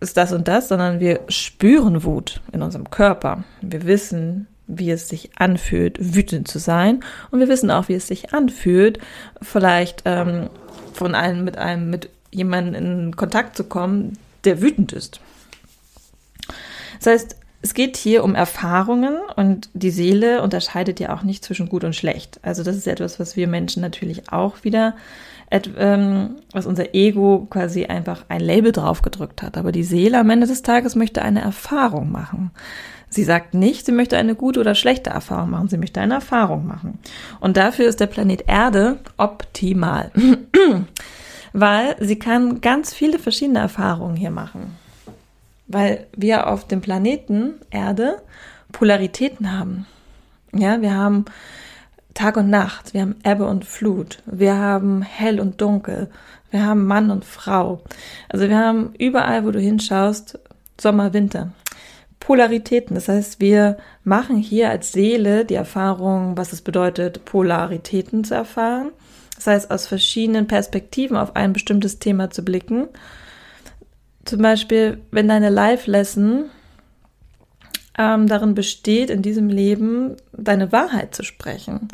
ist 0.00 0.16
das 0.16 0.32
und 0.32 0.48
das, 0.48 0.68
sondern 0.68 0.98
wir 0.98 1.20
spüren 1.28 2.02
Wut 2.02 2.40
in 2.52 2.62
unserem 2.62 2.88
Körper. 2.88 3.44
Wir 3.60 3.84
wissen, 3.84 4.46
wie 4.66 4.90
es 4.90 5.10
sich 5.10 5.28
anfühlt, 5.36 5.98
wütend 6.00 6.48
zu 6.48 6.58
sein. 6.58 7.00
Und 7.30 7.40
wir 7.40 7.48
wissen 7.48 7.70
auch, 7.70 7.90
wie 7.90 7.94
es 7.96 8.06
sich 8.06 8.32
anfühlt, 8.32 8.98
vielleicht 9.42 10.04
ähm, 10.06 10.48
von 10.94 11.14
einem 11.14 11.44
mit 11.44 11.58
einem 11.58 11.90
mit 11.90 12.08
jemanden 12.30 12.74
in 12.74 13.14
Kontakt 13.14 13.58
zu 13.58 13.64
kommen, 13.64 14.16
der 14.44 14.60
wütend 14.60 14.92
ist. 14.92 15.20
Das 16.98 17.06
heißt, 17.12 17.36
es 17.62 17.74
geht 17.74 17.96
hier 17.96 18.24
um 18.24 18.34
Erfahrungen 18.34 19.16
und 19.36 19.70
die 19.72 19.90
Seele 19.90 20.42
unterscheidet 20.42 20.98
ja 20.98 21.14
auch 21.14 21.22
nicht 21.22 21.44
zwischen 21.44 21.68
gut 21.68 21.84
und 21.84 21.94
schlecht. 21.94 22.40
Also 22.42 22.64
das 22.64 22.76
ist 22.76 22.88
etwas, 22.88 23.20
was 23.20 23.36
wir 23.36 23.46
Menschen 23.46 23.80
natürlich 23.82 24.32
auch 24.32 24.64
wieder, 24.64 24.96
ähm, 25.50 26.36
was 26.52 26.66
unser 26.66 26.92
Ego 26.92 27.46
quasi 27.48 27.84
einfach 27.84 28.24
ein 28.28 28.40
Label 28.40 28.72
drauf 28.72 29.02
gedrückt 29.02 29.42
hat. 29.42 29.56
Aber 29.56 29.70
die 29.70 29.84
Seele 29.84 30.18
am 30.18 30.30
Ende 30.30 30.48
des 30.48 30.62
Tages 30.62 30.96
möchte 30.96 31.22
eine 31.22 31.40
Erfahrung 31.40 32.10
machen. 32.10 32.50
Sie 33.08 33.24
sagt 33.24 33.54
nicht, 33.54 33.86
sie 33.86 33.92
möchte 33.92 34.16
eine 34.16 34.34
gute 34.34 34.58
oder 34.58 34.74
schlechte 34.74 35.10
Erfahrung 35.10 35.50
machen, 35.50 35.68
sie 35.68 35.78
möchte 35.78 36.00
eine 36.00 36.14
Erfahrung 36.14 36.66
machen. 36.66 36.98
Und 37.40 37.56
dafür 37.58 37.86
ist 37.86 38.00
der 38.00 38.06
Planet 38.06 38.44
Erde 38.48 38.98
optimal. 39.18 40.10
weil 41.52 41.96
sie 42.00 42.18
kann 42.18 42.60
ganz 42.60 42.94
viele 42.94 43.18
verschiedene 43.18 43.58
Erfahrungen 43.58 44.16
hier 44.16 44.30
machen. 44.30 44.76
Weil 45.66 46.06
wir 46.16 46.48
auf 46.48 46.66
dem 46.66 46.80
Planeten 46.80 47.54
Erde 47.70 48.22
Polaritäten 48.72 49.56
haben. 49.56 49.86
Ja, 50.54 50.80
wir 50.82 50.94
haben 50.94 51.24
Tag 52.14 52.36
und 52.36 52.50
Nacht, 52.50 52.94
wir 52.94 53.02
haben 53.02 53.16
Ebbe 53.24 53.46
und 53.46 53.64
Flut, 53.64 54.22
wir 54.26 54.56
haben 54.56 55.02
hell 55.02 55.40
und 55.40 55.60
dunkel, 55.60 56.10
wir 56.50 56.66
haben 56.66 56.86
Mann 56.86 57.10
und 57.10 57.24
Frau. 57.24 57.82
Also 58.28 58.48
wir 58.48 58.58
haben 58.58 58.94
überall, 58.98 59.46
wo 59.46 59.50
du 59.50 59.60
hinschaust, 59.60 60.38
Sommer, 60.78 61.12
Winter. 61.12 61.52
Polaritäten. 62.20 62.94
Das 62.94 63.08
heißt, 63.08 63.40
wir 63.40 63.78
machen 64.04 64.36
hier 64.36 64.70
als 64.70 64.92
Seele 64.92 65.44
die 65.44 65.54
Erfahrung, 65.54 66.36
was 66.36 66.52
es 66.52 66.60
bedeutet, 66.60 67.24
Polaritäten 67.24 68.22
zu 68.22 68.34
erfahren. 68.34 68.90
Das 69.36 69.46
heißt, 69.46 69.70
aus 69.70 69.86
verschiedenen 69.86 70.46
Perspektiven 70.46 71.16
auf 71.16 71.36
ein 71.36 71.52
bestimmtes 71.52 71.98
Thema 71.98 72.30
zu 72.30 72.44
blicken. 72.44 72.88
Zum 74.24 74.40
Beispiel, 74.40 75.00
wenn 75.10 75.28
deine 75.28 75.50
Live-Lesson 75.50 76.44
ähm, 77.98 78.26
darin 78.28 78.54
besteht, 78.54 79.10
in 79.10 79.22
diesem 79.22 79.48
Leben 79.48 80.16
deine 80.32 80.70
Wahrheit 80.72 81.14
zu 81.14 81.24
sprechen, 81.24 81.88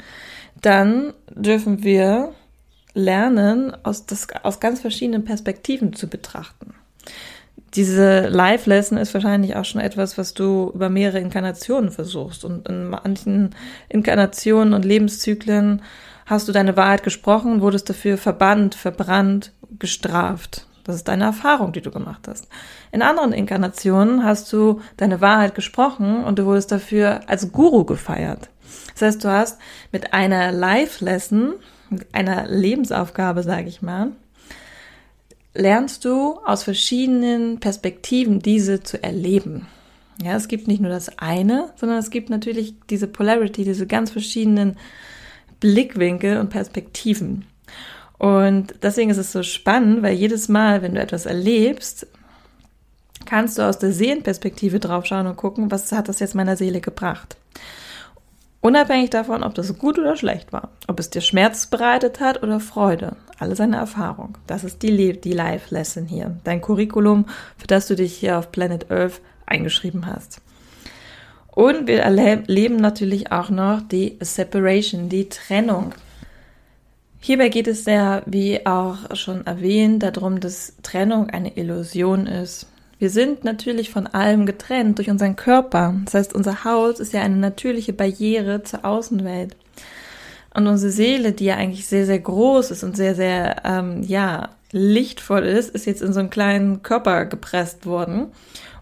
dann 0.61 1.15
dürfen 1.35 1.83
wir 1.83 2.35
lernen, 2.95 3.77
aus, 3.85 4.07
das, 4.07 4.27
aus 4.43 4.61
ganz 4.61 4.81
verschiedenen 4.81 5.25
Perspektiven 5.25 5.95
zu 5.95 6.09
betrachten. 6.09 6.75
Diese 7.75 8.29
Live-Lesson 8.29 8.99
ist 8.99 9.13
wahrscheinlich 9.15 9.55
auch 9.57 9.65
schon 9.65 9.81
etwas, 9.81 10.17
was 10.17 10.35
du 10.35 10.71
über 10.75 10.89
mehrere 10.89 11.21
Inkarnationen 11.21 11.91
versuchst. 11.91 12.45
Und 12.45 12.67
in 12.69 12.89
manchen 12.89 13.55
Inkarnationen 13.89 14.73
und 14.73 14.85
Lebenszyklen 14.85 15.83
hast 16.29 16.47
du 16.47 16.53
deine 16.53 16.77
Wahrheit 16.77 17.03
gesprochen, 17.03 17.63
wurdest 17.63 17.89
dafür 17.89 18.19
verbannt, 18.19 18.75
verbrannt, 18.75 19.53
gestraft. 19.79 20.67
Das 20.85 20.97
ist 20.97 21.09
deine 21.09 21.25
Erfahrung, 21.25 21.73
die 21.73 21.81
du 21.81 21.91
gemacht 21.91 22.29
hast. 22.29 22.49
In 22.93 23.03
anderen 23.03 23.33
Inkarnationen 23.33 24.25
hast 24.25 24.53
du 24.53 24.81
deine 24.97 25.21
Wahrheit 25.21 25.55
gesprochen 25.55 26.25
und 26.25 26.39
du 26.39 26.45
wurdest 26.45 26.71
dafür 26.71 27.23
als 27.27 27.51
Guru 27.51 27.85
gefeiert. 27.85 28.49
Das 28.93 29.03
heißt, 29.03 29.25
du 29.25 29.29
hast 29.29 29.59
mit 29.91 30.13
einer 30.13 30.53
Life-Lesson, 30.53 31.55
einer 32.13 32.47
Lebensaufgabe, 32.47 33.43
sage 33.43 33.69
ich 33.69 33.81
mal, 33.83 34.13
lernst 35.55 36.05
du 36.05 36.39
aus 36.45 36.63
verschiedenen 36.63 37.59
Perspektiven 37.59 38.41
diese 38.41 38.83
zu 38.83 39.03
erleben. 39.03 39.67
Ja, 40.23 40.37
es 40.37 40.49
gibt 40.49 40.69
nicht 40.69 40.81
nur 40.81 40.91
das 40.91 41.19
eine, 41.19 41.71
sondern 41.77 41.99
es 41.99 42.11
gibt 42.11 42.29
natürlich 42.29 42.75
diese 42.91 43.07
Polarity, 43.07 43.65
diese 43.65 43.87
ganz 43.87 44.11
verschiedenen 44.11 44.77
Blickwinkel 45.61 46.39
und 46.39 46.51
Perspektiven. 46.51 47.47
Und 48.19 48.75
deswegen 48.83 49.11
ist 49.11 49.17
es 49.17 49.33
so 49.33 49.43
spannend, 49.43 50.03
weil 50.03 50.15
jedes 50.15 50.49
Mal, 50.49 50.83
wenn 50.83 50.95
du 50.95 51.01
etwas 51.01 51.27
erlebst, 51.27 52.07
kannst 53.27 53.59
du 53.59 53.63
aus 53.63 53.79
der 53.79 53.93
Seelenperspektive 53.93 54.81
draufschauen 54.81 55.27
und 55.27 55.37
gucken, 55.37 55.71
was 55.71 55.93
hat 55.93 56.09
das 56.09 56.21
jetzt 56.21 56.35
meiner 56.35 56.57
Seele 56.57 56.81
gebracht. 56.81 57.37
Unabhängig 58.61 59.11
davon, 59.11 59.45
ob 59.45 59.55
das 59.55 59.79
gut 59.79 59.99
oder 59.99 60.17
schlecht 60.17 60.53
war, 60.53 60.71
ob 60.89 60.99
es 60.99 61.11
dir 61.11 61.21
Schmerz 61.21 61.67
bereitet 61.67 62.19
hat 62.19 62.43
oder 62.43 62.59
Freude, 62.59 63.15
alles 63.39 63.61
eine 63.61 63.77
Erfahrung. 63.77 64.37
Das 64.49 64.65
ist 64.65 64.83
die, 64.83 65.21
die 65.21 65.33
Life-Lesson 65.33 66.07
hier, 66.07 66.37
dein 66.43 66.61
Curriculum, 66.61 67.27
für 67.57 67.69
das 67.69 67.87
du 67.87 67.95
dich 67.95 68.17
hier 68.17 68.37
auf 68.37 68.51
Planet 68.51 68.91
Earth 68.91 69.21
eingeschrieben 69.47 70.07
hast. 70.07 70.41
Und 71.59 71.89
wir 71.89 72.03
erleben 72.03 72.77
natürlich 72.77 73.33
auch 73.33 73.51
noch 73.51 73.83
die 73.83 74.17
Separation, 74.21 75.09
die 75.09 75.29
Trennung. 75.29 75.93
Hierbei 77.19 77.49
geht 77.49 77.67
es 77.67 77.85
ja, 77.85 78.23
wie 78.27 78.65
auch 78.65 79.17
schon 79.17 79.45
erwähnt, 79.45 80.05
darum, 80.05 80.39
dass 80.39 80.75
Trennung 80.85 81.31
eine 81.31 81.57
Illusion 81.57 82.29
ist. 82.29 82.69
Wir 83.01 83.11
sind 83.11 83.43
natürlich 83.43 83.91
von 83.91 84.07
allem 84.07 84.47
getrennt 84.47 84.99
durch 84.99 85.11
unseren 85.11 85.35
Körper. 85.35 85.97
Das 86.05 86.15
heißt, 86.15 86.33
unser 86.33 86.63
Haus 86.63 87.01
ist 87.01 87.13
ja 87.13 87.23
eine 87.23 87.39
natürliche 87.39 87.93
Barriere 87.93 88.63
zur 88.63 88.85
Außenwelt. 88.85 89.57
Und 90.55 90.69
unsere 90.69 90.93
Seele, 90.93 91.33
die 91.33 91.47
ja 91.47 91.57
eigentlich 91.57 91.89
sehr, 91.89 92.07
sehr 92.07 92.21
groß 92.21 92.71
ist 92.71 92.85
und 92.85 92.97
sehr, 92.97 93.17
sehr, 93.17 93.63
ähm, 93.65 94.05
ja, 94.05 94.51
lichtvoll 94.71 95.43
ist, 95.43 95.75
ist 95.75 95.87
jetzt 95.87 96.03
in 96.03 96.13
so 96.13 96.21
einen 96.21 96.31
kleinen 96.31 96.85
Körper 96.85 97.25
gepresst 97.25 97.85
worden 97.85 98.29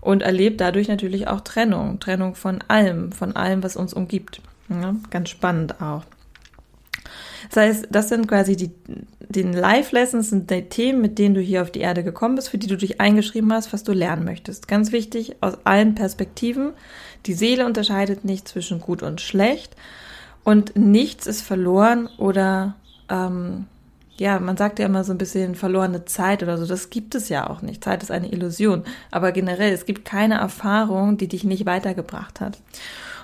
und 0.06 0.22
erlebt 0.22 0.60
dadurch 0.60 0.86
natürlich 0.86 1.26
auch 1.26 1.40
Trennung, 1.40 1.98
Trennung 1.98 2.36
von 2.36 2.60
allem, 2.68 3.10
von 3.10 3.34
allem, 3.34 3.64
was 3.64 3.76
uns 3.76 3.92
umgibt. 3.92 4.40
Ja, 4.68 4.94
ganz 5.10 5.30
spannend 5.30 5.80
auch. 5.82 6.04
Das 7.48 7.56
heißt, 7.56 7.88
das 7.90 8.08
sind 8.08 8.28
quasi 8.28 8.56
die, 8.56 8.70
den 9.20 9.52
Live-Lessons, 9.52 10.30
sind 10.30 10.50
die 10.50 10.62
Themen, 10.62 11.00
mit 11.00 11.18
denen 11.18 11.34
du 11.34 11.40
hier 11.40 11.62
auf 11.62 11.72
die 11.72 11.80
Erde 11.80 12.04
gekommen 12.04 12.36
bist, 12.36 12.50
für 12.50 12.58
die 12.58 12.68
du 12.68 12.76
dich 12.76 13.00
eingeschrieben 13.00 13.52
hast, 13.52 13.72
was 13.72 13.82
du 13.82 13.92
lernen 13.92 14.24
möchtest. 14.24 14.68
Ganz 14.68 14.92
wichtig, 14.92 15.36
aus 15.40 15.58
allen 15.64 15.96
Perspektiven. 15.96 16.72
Die 17.26 17.34
Seele 17.34 17.66
unterscheidet 17.66 18.24
nicht 18.24 18.46
zwischen 18.46 18.80
gut 18.80 19.02
und 19.02 19.20
schlecht 19.20 19.74
und 20.44 20.76
nichts 20.76 21.26
ist 21.26 21.42
verloren 21.42 22.08
oder 22.18 22.76
ähm, 23.08 23.66
ja, 24.18 24.38
man 24.40 24.56
sagt 24.56 24.78
ja 24.78 24.86
immer 24.86 25.04
so 25.04 25.12
ein 25.12 25.18
bisschen 25.18 25.54
verlorene 25.54 26.04
Zeit 26.04 26.42
oder 26.42 26.56
so. 26.56 26.66
Das 26.66 26.90
gibt 26.90 27.14
es 27.14 27.28
ja 27.28 27.48
auch 27.48 27.62
nicht. 27.62 27.84
Zeit 27.84 28.02
ist 28.02 28.10
eine 28.10 28.32
Illusion. 28.32 28.84
Aber 29.10 29.32
generell, 29.32 29.72
es 29.72 29.84
gibt 29.84 30.04
keine 30.04 30.36
Erfahrung, 30.36 31.18
die 31.18 31.28
dich 31.28 31.44
nicht 31.44 31.66
weitergebracht 31.66 32.40
hat. 32.40 32.58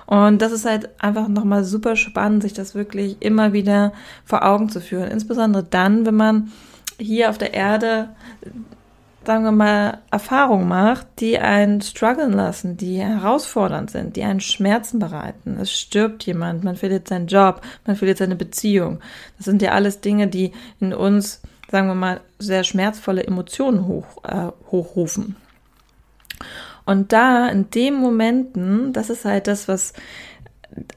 Und 0.05 0.41
das 0.41 0.51
ist 0.51 0.65
halt 0.65 0.89
einfach 1.01 1.27
nochmal 1.27 1.63
super 1.63 1.95
spannend, 1.95 2.43
sich 2.43 2.53
das 2.53 2.75
wirklich 2.75 3.17
immer 3.21 3.53
wieder 3.53 3.93
vor 4.25 4.45
Augen 4.45 4.69
zu 4.69 4.81
führen. 4.81 5.09
Insbesondere 5.09 5.63
dann, 5.63 6.05
wenn 6.05 6.15
man 6.15 6.51
hier 6.99 7.29
auf 7.29 7.37
der 7.37 7.53
Erde 7.53 8.09
sagen 9.25 9.43
wir 9.43 9.51
mal, 9.51 9.99
Erfahrungen 10.11 10.67
macht, 10.67 11.07
die 11.19 11.37
einen 11.37 11.81
strugglen 11.81 12.33
lassen, 12.33 12.77
die 12.77 12.97
herausfordernd 12.97 13.91
sind, 13.91 14.15
die 14.15 14.23
einen 14.23 14.39
Schmerzen 14.39 14.99
bereiten. 14.99 15.57
Es 15.59 15.71
stirbt 15.71 16.23
jemand, 16.25 16.63
man 16.63 16.75
verliert 16.75 17.07
seinen 17.07 17.27
Job, 17.27 17.61
man 17.85 17.95
verliert 17.95 18.17
seine 18.17 18.35
Beziehung. 18.35 18.99
Das 19.37 19.45
sind 19.45 19.61
ja 19.61 19.71
alles 19.71 20.01
Dinge, 20.01 20.27
die 20.27 20.51
in 20.79 20.93
uns, 20.93 21.41
sagen 21.71 21.87
wir 21.87 21.95
mal, 21.95 22.21
sehr 22.39 22.63
schmerzvolle 22.63 23.23
Emotionen 23.23 23.87
hoch, 23.87 24.23
äh, 24.23 24.51
hochrufen. 24.71 25.35
Und 26.85 27.13
da, 27.13 27.47
in 27.47 27.69
den 27.69 27.95
Momenten, 27.95 28.93
das 28.93 29.09
ist 29.09 29.25
halt 29.25 29.47
das, 29.47 29.67
was 29.67 29.93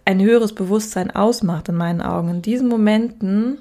ein 0.04 0.20
höheres 0.20 0.54
Bewusstsein 0.54 1.10
ausmacht 1.10 1.68
in 1.68 1.76
meinen 1.76 2.02
Augen. 2.02 2.28
In 2.28 2.42
diesen 2.42 2.68
Momenten 2.68 3.58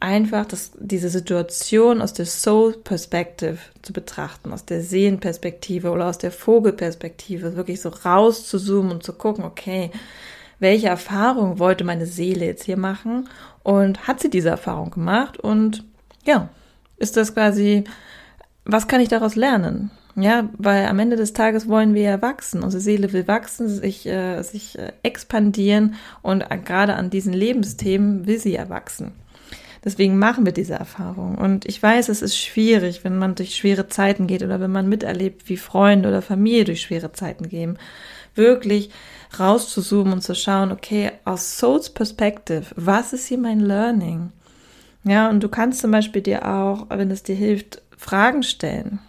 einfach 0.00 0.46
das, 0.46 0.72
diese 0.78 1.08
Situation 1.08 2.00
aus 2.00 2.12
der 2.12 2.26
Soul 2.26 2.72
Perspective 2.72 3.58
zu 3.82 3.92
betrachten, 3.92 4.52
aus 4.52 4.64
der 4.64 4.82
Sehenperspektive 4.82 5.90
oder 5.90 6.06
aus 6.06 6.18
der 6.18 6.30
Vogelperspektive, 6.30 7.56
wirklich 7.56 7.80
so 7.80 7.88
raus 7.88 8.46
zu 8.48 8.58
zoomen 8.58 8.92
und 8.92 9.02
zu 9.02 9.12
gucken, 9.12 9.44
okay, 9.44 9.90
welche 10.60 10.88
Erfahrung 10.88 11.58
wollte 11.58 11.84
meine 11.84 12.06
Seele 12.06 12.46
jetzt 12.46 12.64
hier 12.64 12.76
machen 12.76 13.28
und 13.62 14.06
hat 14.06 14.20
sie 14.20 14.30
diese 14.30 14.50
Erfahrung 14.50 14.90
gemacht 14.90 15.38
und 15.38 15.84
ja, 16.24 16.48
ist 16.96 17.16
das 17.16 17.34
quasi, 17.34 17.84
was 18.64 18.88
kann 18.88 19.00
ich 19.00 19.08
daraus 19.08 19.36
lernen? 19.36 19.90
Ja, 20.16 20.48
weil 20.58 20.86
am 20.86 20.98
Ende 20.98 21.14
des 21.14 21.32
Tages 21.32 21.68
wollen 21.68 21.94
wir 21.94 22.02
ja 22.02 22.20
wachsen. 22.20 22.64
Unsere 22.64 22.80
Seele 22.80 23.12
will 23.12 23.28
wachsen, 23.28 23.68
sich, 23.68 24.04
äh, 24.04 24.42
sich 24.42 24.76
äh, 24.76 24.92
expandieren 25.04 25.94
und 26.22 26.44
gerade 26.64 26.96
an 26.96 27.08
diesen 27.08 27.32
Lebensthemen 27.32 28.26
will 28.26 28.40
sie 28.40 28.54
ja 28.54 28.68
wachsen. 28.68 29.12
Deswegen 29.84 30.18
machen 30.18 30.44
wir 30.44 30.52
diese 30.52 30.74
Erfahrung. 30.74 31.36
Und 31.36 31.66
ich 31.66 31.82
weiß, 31.82 32.08
es 32.08 32.22
ist 32.22 32.38
schwierig, 32.38 33.04
wenn 33.04 33.18
man 33.18 33.34
durch 33.34 33.56
schwere 33.56 33.88
Zeiten 33.88 34.26
geht 34.26 34.42
oder 34.42 34.60
wenn 34.60 34.70
man 34.70 34.88
miterlebt, 34.88 35.48
wie 35.48 35.56
Freunde 35.56 36.08
oder 36.08 36.22
Familie 36.22 36.64
durch 36.64 36.82
schwere 36.82 37.12
Zeiten 37.12 37.48
gehen, 37.48 37.78
wirklich 38.34 38.90
rauszuzoomen 39.38 40.14
und 40.14 40.22
zu 40.22 40.34
schauen, 40.34 40.72
okay, 40.72 41.12
aus 41.24 41.58
Souls 41.58 41.90
Perspective, 41.90 42.66
was 42.76 43.12
ist 43.12 43.26
hier 43.26 43.38
mein 43.38 43.60
Learning? 43.60 44.32
Ja, 45.04 45.28
und 45.30 45.42
du 45.42 45.48
kannst 45.48 45.80
zum 45.80 45.90
Beispiel 45.90 46.22
dir 46.22 46.46
auch, 46.46 46.86
wenn 46.90 47.10
es 47.10 47.22
dir 47.22 47.36
hilft, 47.36 47.82
Fragen 47.96 48.42
stellen 48.42 49.00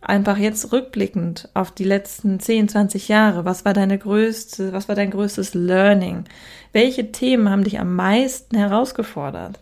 einfach 0.00 0.38
jetzt 0.38 0.72
rückblickend 0.72 1.48
auf 1.54 1.70
die 1.70 1.84
letzten 1.84 2.40
10, 2.40 2.68
20 2.68 3.08
Jahre, 3.08 3.44
was 3.44 3.64
war 3.64 3.74
deine 3.74 3.98
größte, 3.98 4.72
was 4.72 4.88
war 4.88 4.94
dein 4.94 5.10
größtes 5.10 5.54
Learning? 5.54 6.24
Welche 6.72 7.12
Themen 7.12 7.50
haben 7.50 7.64
dich 7.64 7.78
am 7.78 7.94
meisten 7.94 8.56
herausgefordert? 8.56 9.58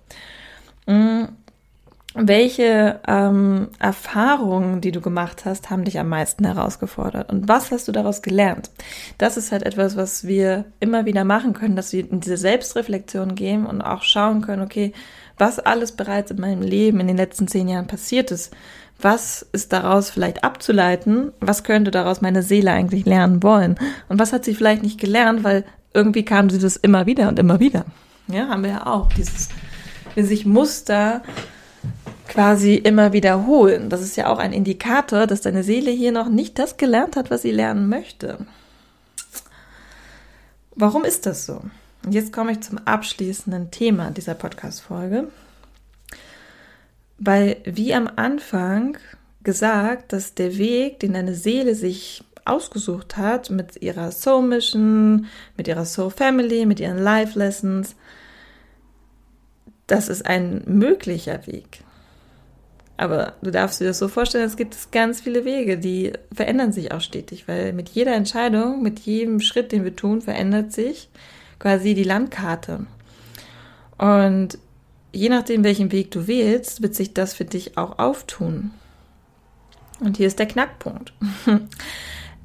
Hm, 0.87 1.29
welche 2.15 3.01
ähm, 3.07 3.69
Erfahrungen, 3.79 4.81
die 4.81 4.93
du 4.93 5.01
gemacht 5.01 5.45
hast, 5.45 5.71
haben 5.71 5.85
dich 5.85 5.99
am 5.99 6.09
meisten 6.09 6.45
herausgefordert? 6.45 7.31
Und 7.31 7.49
was 7.49 7.71
hast 7.71 7.87
du 7.87 7.93
daraus 7.93 8.23
gelernt? 8.23 8.71
Das 9.19 9.37
ist 9.37 9.53
halt 9.53 9.63
etwas, 9.63 9.97
was 9.97 10.27
wir 10.27 10.65
immer 10.81 11.05
wieder 11.05 11.25
machen 11.25 11.53
können, 11.53 11.77
dass 11.77 11.93
wir 11.93 12.11
in 12.11 12.21
diese 12.21 12.37
Selbstreflexion 12.37 13.35
gehen 13.35 13.67
und 13.67 13.83
auch 13.83 14.03
schauen 14.03 14.41
können, 14.41 14.63
okay, 14.63 14.93
was 15.37 15.59
alles 15.59 15.93
bereits 15.93 16.31
in 16.31 16.41
meinem 16.41 16.63
Leben 16.63 16.99
in 16.99 17.07
den 17.07 17.17
letzten 17.17 17.47
zehn 17.47 17.69
Jahren 17.69 17.87
passiert 17.87 18.31
ist, 18.31 18.53
was 19.01 19.47
ist 19.53 19.73
daraus 19.73 20.11
vielleicht 20.11 20.43
abzuleiten? 20.45 21.33
Was 21.41 21.63
könnte 21.63 21.91
daraus 21.91 22.21
meine 22.21 22.43
Seele 22.43 22.73
eigentlich 22.73 23.07
lernen 23.07 23.43
wollen? 23.43 23.79
Und 24.09 24.19
was 24.19 24.33
hat 24.33 24.45
sie 24.45 24.55
vielleicht 24.55 24.83
nicht 24.83 25.01
gelernt, 25.01 25.45
weil 25.45 25.65
irgendwie 25.95 26.25
kam 26.25 26.51
sie 26.51 26.59
das 26.59 26.77
immer 26.77 27.07
wieder 27.07 27.29
und 27.29 27.39
immer 27.39 27.61
wieder. 27.61 27.85
Ja, 28.29 28.49
haben 28.49 28.63
wir 28.63 28.71
ja 28.71 28.87
auch 28.87 29.13
dieses, 29.13 29.49
wenn 30.15 30.27
sich 30.27 30.45
Muster 30.45 31.23
quasi 32.29 32.75
immer 32.75 33.13
wiederholen. 33.13 33.89
Das 33.89 34.03
ist 34.03 34.17
ja 34.17 34.29
auch 34.29 34.39
ein 34.39 34.53
Indikator, 34.53 35.27
dass 35.27 35.41
deine 35.41 35.63
Seele 35.63 35.91
hier 35.91 36.13
noch 36.13 36.29
nicht 36.29 36.59
das 36.59 36.77
gelernt 36.77 37.17
hat, 37.17 37.31
was 37.31 37.43
sie 37.43 37.51
lernen 37.51 37.89
möchte. 37.89 38.39
Warum 40.75 41.05
ist 41.05 41.27
das 41.27 41.47
so? 41.47 41.63
Und 42.05 42.13
jetzt 42.13 42.33
komme 42.33 42.53
ich 42.53 42.61
zum 42.61 42.79
abschließenden 42.79 43.71
Thema 43.71 44.11
dieser 44.11 44.35
Podcast-Folge. 44.35 45.29
Weil 47.19 47.57
wie 47.65 47.95
am 47.95 48.09
Anfang 48.17 48.97
gesagt, 49.43 50.13
dass 50.13 50.35
der 50.35 50.57
Weg, 50.59 51.01
den 51.01 51.15
deine 51.15 51.35
Seele 51.35 51.75
sich 51.75 52.23
ausgesucht 52.45 53.17
hat, 53.17 53.51
mit 53.51 53.83
ihrer 53.83 54.11
Soul 54.11 54.43
Mission, 54.43 55.27
mit 55.57 55.69
ihrer 55.69 55.85
Soul 55.85 56.11
Family, 56.11 56.67
mit 56.67 56.81
ihren 56.81 56.99
Life 56.99 57.39
Lessons, 57.39 57.95
das 59.87 60.09
ist 60.09 60.27
ein 60.27 60.63
möglicher 60.67 61.47
Weg. 61.47 61.81
Aber 62.97 63.35
du 63.43 63.51
darfst 63.51 63.81
dir 63.81 63.87
das 63.87 63.99
so 63.99 64.09
vorstellen, 64.09 64.45
es 64.45 64.57
gibt 64.57 64.91
ganz 64.91 65.21
viele 65.21 65.45
Wege, 65.45 65.79
die 65.79 66.13
verändern 66.35 66.73
sich 66.73 66.91
auch 66.93 67.01
stetig, 67.01 67.47
weil 67.47 67.73
mit 67.73 67.89
jeder 67.91 68.15
Entscheidung, 68.15 68.83
mit 68.83 68.99
jedem 69.01 69.41
Schritt, 69.41 69.71
den 69.71 69.85
wir 69.85 69.95
tun, 69.95 70.21
verändert 70.21 70.73
sich 70.73 71.09
quasi 71.61 71.95
die 71.95 72.05
Landkarte. 72.05 72.87
Und 73.99 74.59
je 75.13 75.29
nachdem, 75.29 75.65
welchen 75.65 75.93
Weg 75.93 76.11
du 76.11 76.27
wählst, 76.27 76.83
wird 76.83 76.95
sich 76.95 77.15
das 77.15 77.35
für 77.35 77.45
dich 77.45 77.77
auch 77.77 77.99
auftun. 77.99 78.73
Und 80.01 80.17
hier 80.17 80.27
ist 80.27 80.39
der 80.39 80.47
Knackpunkt. 80.47 81.13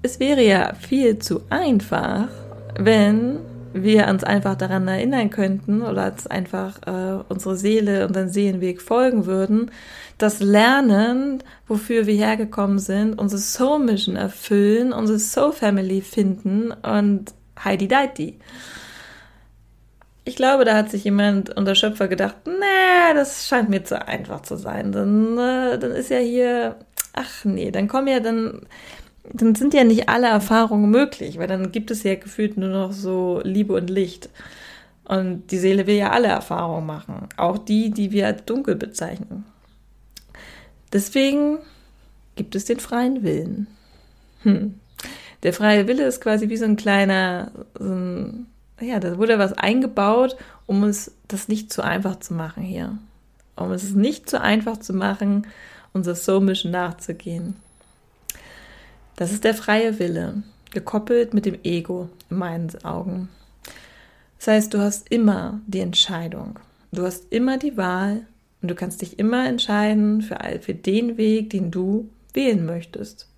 Es 0.06 0.19
wäre 0.19 0.43
ja 0.43 0.73
viel 0.73 1.19
zu 1.19 1.43
einfach, 1.49 2.28
wenn 2.78 3.39
wir 3.71 4.10
uns 4.10 4.26
einfach 4.26 4.56
daran 4.56 4.86
erinnern 4.86 5.30
könnten 5.30 5.82
oder 5.82 6.12
uns 6.12 6.28
einfach 6.28 6.86
äh, 6.86 7.23
unsere 7.30 7.56
Seele 7.56 8.06
und 8.06 8.13
den 8.13 8.28
Seelenweg 8.28 8.82
folgen 8.82 9.26
würden, 9.26 9.71
das 10.17 10.41
Lernen, 10.41 11.41
wofür 11.67 12.06
wir 12.06 12.15
hergekommen 12.15 12.80
sind, 12.80 13.17
unsere 13.17 13.41
Soul 13.41 13.80
Mission 13.80 14.17
erfüllen, 14.17 14.91
unsere 14.91 15.19
Soul 15.19 15.54
Family 15.54 16.02
finden 16.02 16.71
und 16.71 17.34
Heidi 17.63 17.88
Deiti 17.88 18.39
ich 20.26 20.36
glaube, 20.36 20.66
da 20.66 20.76
hat 20.76 20.90
sich 20.90 21.04
jemand 21.04 21.56
unter 21.56 21.76
Schöpfer 21.76 22.08
gedacht, 22.08 22.36
nee, 22.46 23.14
das 23.14 23.48
scheint 23.48 23.70
mir 23.70 23.84
zu 23.84 24.08
einfach 24.08 24.42
zu 24.42 24.56
sein. 24.56 24.92
Dann, 24.92 25.38
äh, 25.38 25.78
dann 25.78 25.92
ist 25.92 26.10
ja 26.10 26.20
hier, 26.20 26.78
ach 27.14 27.44
nee, 27.44 27.72
dann 27.72 27.88
kommen 27.88 28.08
ja 28.08 28.20
dann, 28.20 28.62
dann 29.34 29.56
sind 29.56 29.74
ja 29.74 29.84
nicht 29.84 30.10
alle 30.10 30.28
Erfahrungen 30.28 30.90
möglich, 30.90 31.38
weil 31.38 31.48
dann 31.48 31.72
gibt 31.72 31.92
es 31.92 32.04
ja 32.04 32.16
gefühlt 32.16 32.58
nur 32.58 32.70
noch 32.70 32.94
so 32.94 33.42
Liebe 33.44 33.74
und 33.74 33.90
Licht. 33.90 34.30
Und 35.06 35.52
die 35.52 35.58
Seele 35.58 35.88
will 35.88 35.96
ja 35.96 36.12
alle 36.12 36.30
Erfahrungen 36.30 36.86
machen, 36.86 37.28
auch 37.36 37.58
die, 37.58 37.92
die 37.92 38.12
wir 38.12 38.28
als 38.28 38.46
dunkel 38.46 38.76
bezeichnen. 38.76 39.44
Deswegen 40.94 41.58
gibt 42.36 42.56
es 42.56 42.66
den 42.66 42.80
freien 42.80 43.24
Willen. 43.24 43.68
Hm. 44.44 44.80
Der 45.44 45.52
freie 45.52 45.88
Wille 45.88 46.06
ist 46.06 46.22
quasi 46.22 46.48
wie 46.48 46.56
so 46.56 46.64
ein 46.64 46.78
kleiner, 46.78 47.52
so 47.78 47.94
ein 47.94 48.48
ja, 48.80 49.00
da 49.00 49.18
wurde 49.18 49.40
was 49.40 49.54
eingebaut, 49.54 50.36
um 50.66 50.84
es 50.84 51.12
das 51.28 51.48
nicht 51.48 51.72
zu 51.72 51.84
einfach 51.84 52.20
zu 52.20 52.34
machen 52.34 52.64
hier. 52.64 52.98
Um 53.56 53.72
es 53.72 53.94
nicht 53.94 54.30
zu 54.30 54.42
einfach 54.42 54.78
zu 54.78 54.94
machen, 54.94 55.48
unser 55.94 56.16
Soul 56.16 56.42
Mission 56.42 56.72
nachzugehen. 56.72 57.56
Das 59.16 59.32
ist 59.32 59.44
der 59.44 59.54
freie 59.54 60.00
Wille, 60.00 60.42
gekoppelt 60.72 61.34
mit 61.34 61.46
dem 61.46 61.60
Ego 61.64 62.10
in 62.30 62.38
meinen 62.38 62.84
Augen. 62.84 63.30
Das 64.40 64.48
heißt, 64.48 64.74
du 64.74 64.80
hast 64.80 65.10
immer 65.12 65.62
die 65.68 65.80
Entscheidung. 65.80 66.60
Du 66.92 67.04
hast 67.04 67.32
immer 67.32 67.58
die 67.58 67.78
Wahl 67.78 68.26
und 68.62 68.70
du 68.70 68.76
kannst 68.76 69.02
dich 69.02 69.20
immer 69.20 69.48
entscheiden 69.48 70.22
für, 70.22 70.38
für 70.62 70.74
den 70.74 71.18
Weg, 71.18 71.52
den 71.52 71.70
du 71.70 72.10
wählen 72.34 72.66
möchtest. 72.66 73.30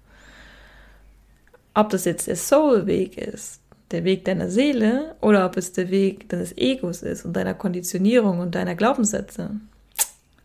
Ob 1.74 1.90
das 1.90 2.06
jetzt 2.06 2.28
der 2.28 2.38
Soul-Weg 2.38 3.18
ist, 3.18 3.60
der 3.96 4.04
Weg 4.04 4.26
deiner 4.26 4.50
Seele 4.50 5.16
oder 5.22 5.46
ob 5.46 5.56
es 5.56 5.72
der 5.72 5.90
Weg 5.90 6.28
deines 6.28 6.56
Egos 6.58 7.02
ist 7.02 7.24
und 7.24 7.34
deiner 7.34 7.54
Konditionierung 7.54 8.40
und 8.40 8.54
deiner 8.54 8.76
Glaubenssätze. 8.76 9.52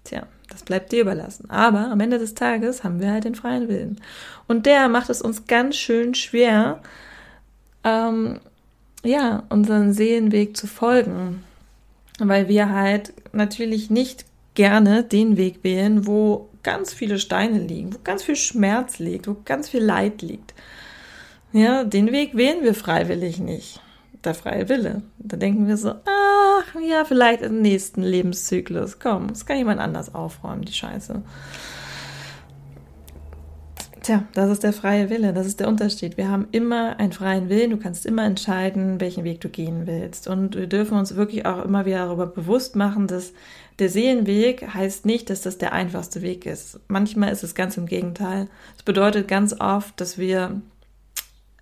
Tja, 0.05 0.23
das 0.49 0.63
bleibt 0.63 0.93
dir 0.93 1.03
überlassen. 1.03 1.51
Aber 1.51 1.91
am 1.91 1.99
Ende 1.99 2.19
des 2.19 2.35
Tages 2.35 2.85
haben 2.85 3.01
wir 3.01 3.11
halt 3.11 3.25
den 3.25 3.35
freien 3.35 3.69
Willen. 3.69 4.01
Und 4.47 4.67
der 4.67 4.89
macht 4.89 5.11
es 5.11 5.21
uns 5.21 5.47
ganz 5.47 5.75
schön 5.77 6.15
schwer, 6.15 6.81
ähm, 7.83 8.39
ja, 9.03 9.43
unseren 9.49 9.93
Seelenweg 9.93 10.57
zu 10.57 10.69
folgen. 10.69 11.43
Weil 12.21 12.49
wir 12.49 12.71
halt 12.71 13.13
natürlich 13.33 13.91
nicht 13.91 14.27
gerne 14.55 15.03
den 15.03 15.37
Weg 15.37 15.65
wählen, 15.65 16.07
wo 16.07 16.49
ganz 16.63 16.93
viele 16.95 17.19
Steine 17.19 17.59
liegen, 17.59 17.95
wo 17.95 17.99
ganz 18.05 18.23
viel 18.23 18.37
Schmerz 18.37 19.01
liegt, 19.01 19.27
wo 19.27 19.37
ganz 19.45 19.69
viel 19.69 19.83
Leid 19.83 20.23
liegt. 20.23 20.55
Ja, 21.53 21.85
den 21.85 22.13
Weg 22.13 22.37
wählen 22.37 22.63
wir 22.63 22.75
freiwillig 22.75 23.39
nicht. 23.39 23.81
Der 24.25 24.35
freie 24.35 24.69
Wille. 24.69 25.03
Da 25.19 25.37
denken 25.37 25.67
wir 25.67 25.77
so, 25.77 25.91
ach, 25.91 26.81
ja, 26.89 27.05
vielleicht 27.05 27.43
im 27.43 27.63
nächsten 27.63 28.03
Lebenszyklus. 28.03 28.99
Komm, 28.99 29.29
das 29.29 29.47
kann 29.47 29.57
jemand 29.57 29.81
anders 29.81 30.15
aufräumen, 30.15 30.63
die 30.63 30.73
Scheiße. 30.73 31.23
Tja, 34.03 34.25
das 34.33 34.51
ist 34.51 34.63
der 34.63 34.73
freie 34.73 35.11
Wille, 35.11 35.35
das 35.35 35.47
ist 35.47 35.61
der 35.61 35.69
Unterschied. 35.69 36.17
Wir 36.17 36.31
haben 36.31 36.49
immer 36.53 36.99
einen 36.99 37.13
freien 37.13 37.49
Willen, 37.51 37.71
du 37.71 37.77
kannst 37.77 38.07
immer 38.07 38.25
entscheiden, 38.25 38.99
welchen 39.01 39.25
Weg 39.25 39.41
du 39.41 39.49
gehen 39.49 39.87
willst. 39.87 40.27
Und 40.27 40.55
wir 40.57 40.67
dürfen 40.67 40.99
uns 40.99 41.17
wirklich 41.17 41.45
auch 41.45 41.65
immer 41.65 41.85
wieder 41.85 42.07
darüber 42.07 42.27
bewusst 42.27 42.77
machen, 42.77 43.09
dass 43.09 43.33
der 43.79 43.91
Seelenweg 43.91 44.73
heißt 44.73 45.05
nicht, 45.05 45.29
dass 45.29 45.43
das 45.43 45.59
der 45.59 45.73
einfachste 45.73 46.23
Weg 46.23 46.47
ist. 46.47 46.81
Manchmal 46.89 47.31
ist 47.31 47.43
es 47.43 47.55
ganz 47.55 47.77
im 47.77 47.87
Gegenteil. 47.87 48.49
Es 48.77 48.83
bedeutet 48.85 49.29
ganz 49.29 49.55
oft, 49.59 50.01
dass 50.01 50.17
wir 50.17 50.61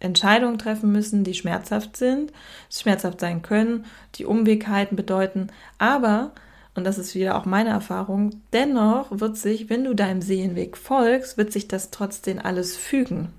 Entscheidungen 0.00 0.58
treffen 0.58 0.92
müssen, 0.92 1.24
die 1.24 1.34
schmerzhaft 1.34 1.96
sind, 1.96 2.32
schmerzhaft 2.70 3.20
sein 3.20 3.42
können, 3.42 3.84
die 4.14 4.24
Umwegheiten 4.24 4.96
bedeuten, 4.96 5.48
aber 5.78 6.32
und 6.74 6.84
das 6.84 6.96
ist 6.96 7.16
wieder 7.16 7.37
auch 7.37 7.44
meine 7.44 7.70
Erfahrung, 7.70 8.40
dennoch 8.52 9.06
wird 9.11 9.37
sich, 9.37 9.68
wenn 9.68 9.82
du 9.82 9.94
deinem 9.94 10.22
Seelenweg 10.22 10.76
folgst, 10.76 11.37
wird 11.37 11.52
sich 11.52 11.66
das 11.66 11.90
trotzdem 11.90 12.38
alles 12.38 12.76
fügen. 12.76 13.30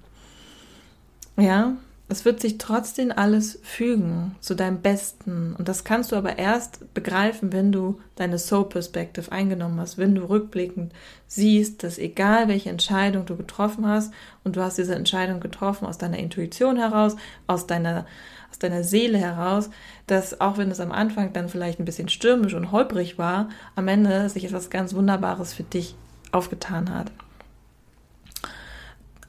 Ja, 1.37 1.77
es 2.11 2.25
wird 2.25 2.41
sich 2.41 2.57
trotzdem 2.57 3.13
alles 3.15 3.59
fügen 3.61 4.35
zu 4.39 4.55
deinem 4.55 4.81
Besten. 4.81 5.55
Und 5.55 5.69
das 5.69 5.83
kannst 5.83 6.11
du 6.11 6.15
aber 6.15 6.39
erst 6.39 6.91
begreifen, 6.95 7.53
wenn 7.53 7.71
du 7.71 8.01
deine 8.15 8.39
Soul 8.39 8.67
Perspective 8.67 9.31
eingenommen 9.31 9.79
hast, 9.79 9.99
wenn 9.99 10.15
du 10.15 10.27
rückblickend 10.27 10.91
siehst, 11.27 11.83
dass 11.83 11.99
egal 11.99 12.47
welche 12.47 12.71
Entscheidung 12.71 13.27
du 13.27 13.37
getroffen 13.37 13.87
hast, 13.87 14.11
und 14.43 14.55
du 14.55 14.61
hast 14.61 14.79
diese 14.79 14.95
Entscheidung 14.95 15.39
getroffen 15.39 15.85
aus 15.85 15.99
deiner 15.99 16.17
Intuition 16.17 16.77
heraus, 16.77 17.15
aus 17.45 17.67
deiner 17.67 18.07
aus 18.49 18.57
deiner 18.57 18.83
Seele 18.83 19.19
heraus, 19.19 19.69
dass 20.07 20.41
auch 20.41 20.57
wenn 20.57 20.71
es 20.71 20.79
am 20.79 20.91
Anfang 20.91 21.33
dann 21.33 21.49
vielleicht 21.49 21.79
ein 21.79 21.85
bisschen 21.85 22.09
stürmisch 22.09 22.55
und 22.55 22.71
holprig 22.71 23.19
war, 23.19 23.49
am 23.75 23.87
Ende 23.87 24.27
sich 24.27 24.43
etwas 24.43 24.71
ganz 24.71 24.95
Wunderbares 24.95 25.53
für 25.53 25.61
dich 25.61 25.93
aufgetan 26.31 26.91
hat. 26.91 27.11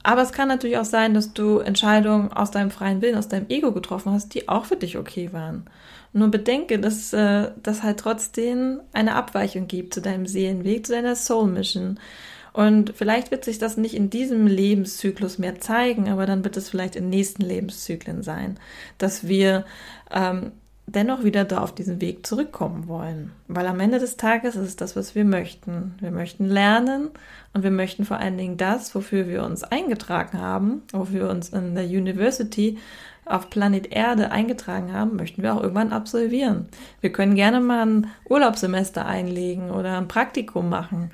Aber 0.03 0.21
es 0.21 0.31
kann 0.31 0.47
natürlich 0.47 0.77
auch 0.77 0.85
sein, 0.85 1.13
dass 1.13 1.33
du 1.33 1.59
Entscheidungen 1.59 2.31
aus 2.31 2.51
deinem 2.51 2.71
freien 2.71 3.01
Willen, 3.01 3.17
aus 3.17 3.27
deinem 3.27 3.49
Ego 3.49 3.71
getroffen 3.71 4.11
hast, 4.11 4.33
die 4.33 4.49
auch 4.49 4.65
für 4.65 4.75
dich 4.75 4.97
okay 4.97 5.31
waren. 5.31 5.65
Nur 6.13 6.29
bedenke, 6.29 6.79
dass 6.79 7.13
äh, 7.13 7.51
das 7.61 7.83
halt 7.83 7.99
trotzdem 7.99 8.81
eine 8.93 9.15
Abweichung 9.15 9.67
gibt 9.67 9.93
zu 9.93 10.01
deinem 10.01 10.25
Seelenweg, 10.25 10.85
zu 10.85 10.93
deiner 10.93 11.15
Soul 11.15 11.47
Mission. 11.47 11.99
Und 12.53 12.93
vielleicht 12.95 13.31
wird 13.31 13.45
sich 13.45 13.59
das 13.59 13.77
nicht 13.77 13.95
in 13.95 14.09
diesem 14.09 14.45
Lebenszyklus 14.45 15.37
mehr 15.37 15.59
zeigen, 15.59 16.09
aber 16.09 16.25
dann 16.25 16.43
wird 16.43 16.57
es 16.57 16.69
vielleicht 16.69 16.97
in 16.97 17.09
nächsten 17.09 17.43
Lebenszyklen 17.43 18.23
sein, 18.23 18.59
dass 18.97 19.27
wir 19.27 19.65
ähm, 20.11 20.51
dennoch 20.87 21.23
wieder 21.23 21.45
da 21.45 21.59
auf 21.59 21.73
diesen 21.73 22.01
Weg 22.01 22.25
zurückkommen 22.25 22.87
wollen. 22.87 23.31
Weil 23.47 23.67
am 23.67 23.79
Ende 23.79 23.99
des 23.99 24.17
Tages 24.17 24.55
ist 24.55 24.67
es 24.67 24.75
das, 24.75 24.95
was 24.95 25.15
wir 25.15 25.25
möchten. 25.25 25.95
Wir 25.99 26.11
möchten 26.11 26.45
lernen 26.45 27.09
und 27.53 27.63
wir 27.63 27.71
möchten 27.71 28.05
vor 28.05 28.17
allen 28.17 28.37
Dingen 28.37 28.57
das, 28.57 28.93
wofür 28.93 29.27
wir 29.27 29.43
uns 29.43 29.63
eingetragen 29.63 30.39
haben, 30.39 30.81
wofür 30.91 31.21
wir 31.21 31.29
uns 31.29 31.49
in 31.49 31.75
der 31.75 31.85
University 31.85 32.77
auf 33.25 33.49
Planet 33.49 33.91
Erde 33.91 34.31
eingetragen 34.31 34.93
haben, 34.93 35.15
möchten 35.15 35.43
wir 35.43 35.53
auch 35.53 35.61
irgendwann 35.61 35.93
absolvieren. 35.93 36.67
Wir 36.99 37.11
können 37.11 37.35
gerne 37.35 37.59
mal 37.59 37.85
ein 37.85 38.07
Urlaubssemester 38.27 39.05
einlegen 39.05 39.71
oder 39.71 39.97
ein 39.97 40.07
Praktikum 40.07 40.69
machen. 40.69 41.11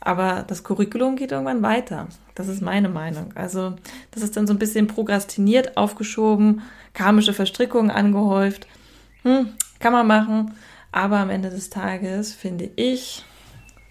Aber 0.00 0.44
das 0.46 0.64
Curriculum 0.64 1.14
geht 1.14 1.30
irgendwann 1.30 1.62
weiter. 1.62 2.08
Das 2.34 2.48
ist 2.48 2.60
meine 2.60 2.88
Meinung. 2.88 3.32
Also, 3.36 3.74
das 4.10 4.24
ist 4.24 4.36
dann 4.36 4.48
so 4.48 4.52
ein 4.52 4.58
bisschen 4.58 4.88
prokrastiniert, 4.88 5.76
aufgeschoben, 5.76 6.62
karmische 6.92 7.32
Verstrickungen 7.32 7.90
angehäuft. 7.90 8.66
Hm, 9.22 9.52
kann 9.78 9.92
man 9.92 10.06
machen. 10.06 10.54
Aber 10.90 11.18
am 11.18 11.30
Ende 11.30 11.50
des 11.50 11.70
Tages, 11.70 12.34
finde 12.34 12.70
ich, 12.76 13.24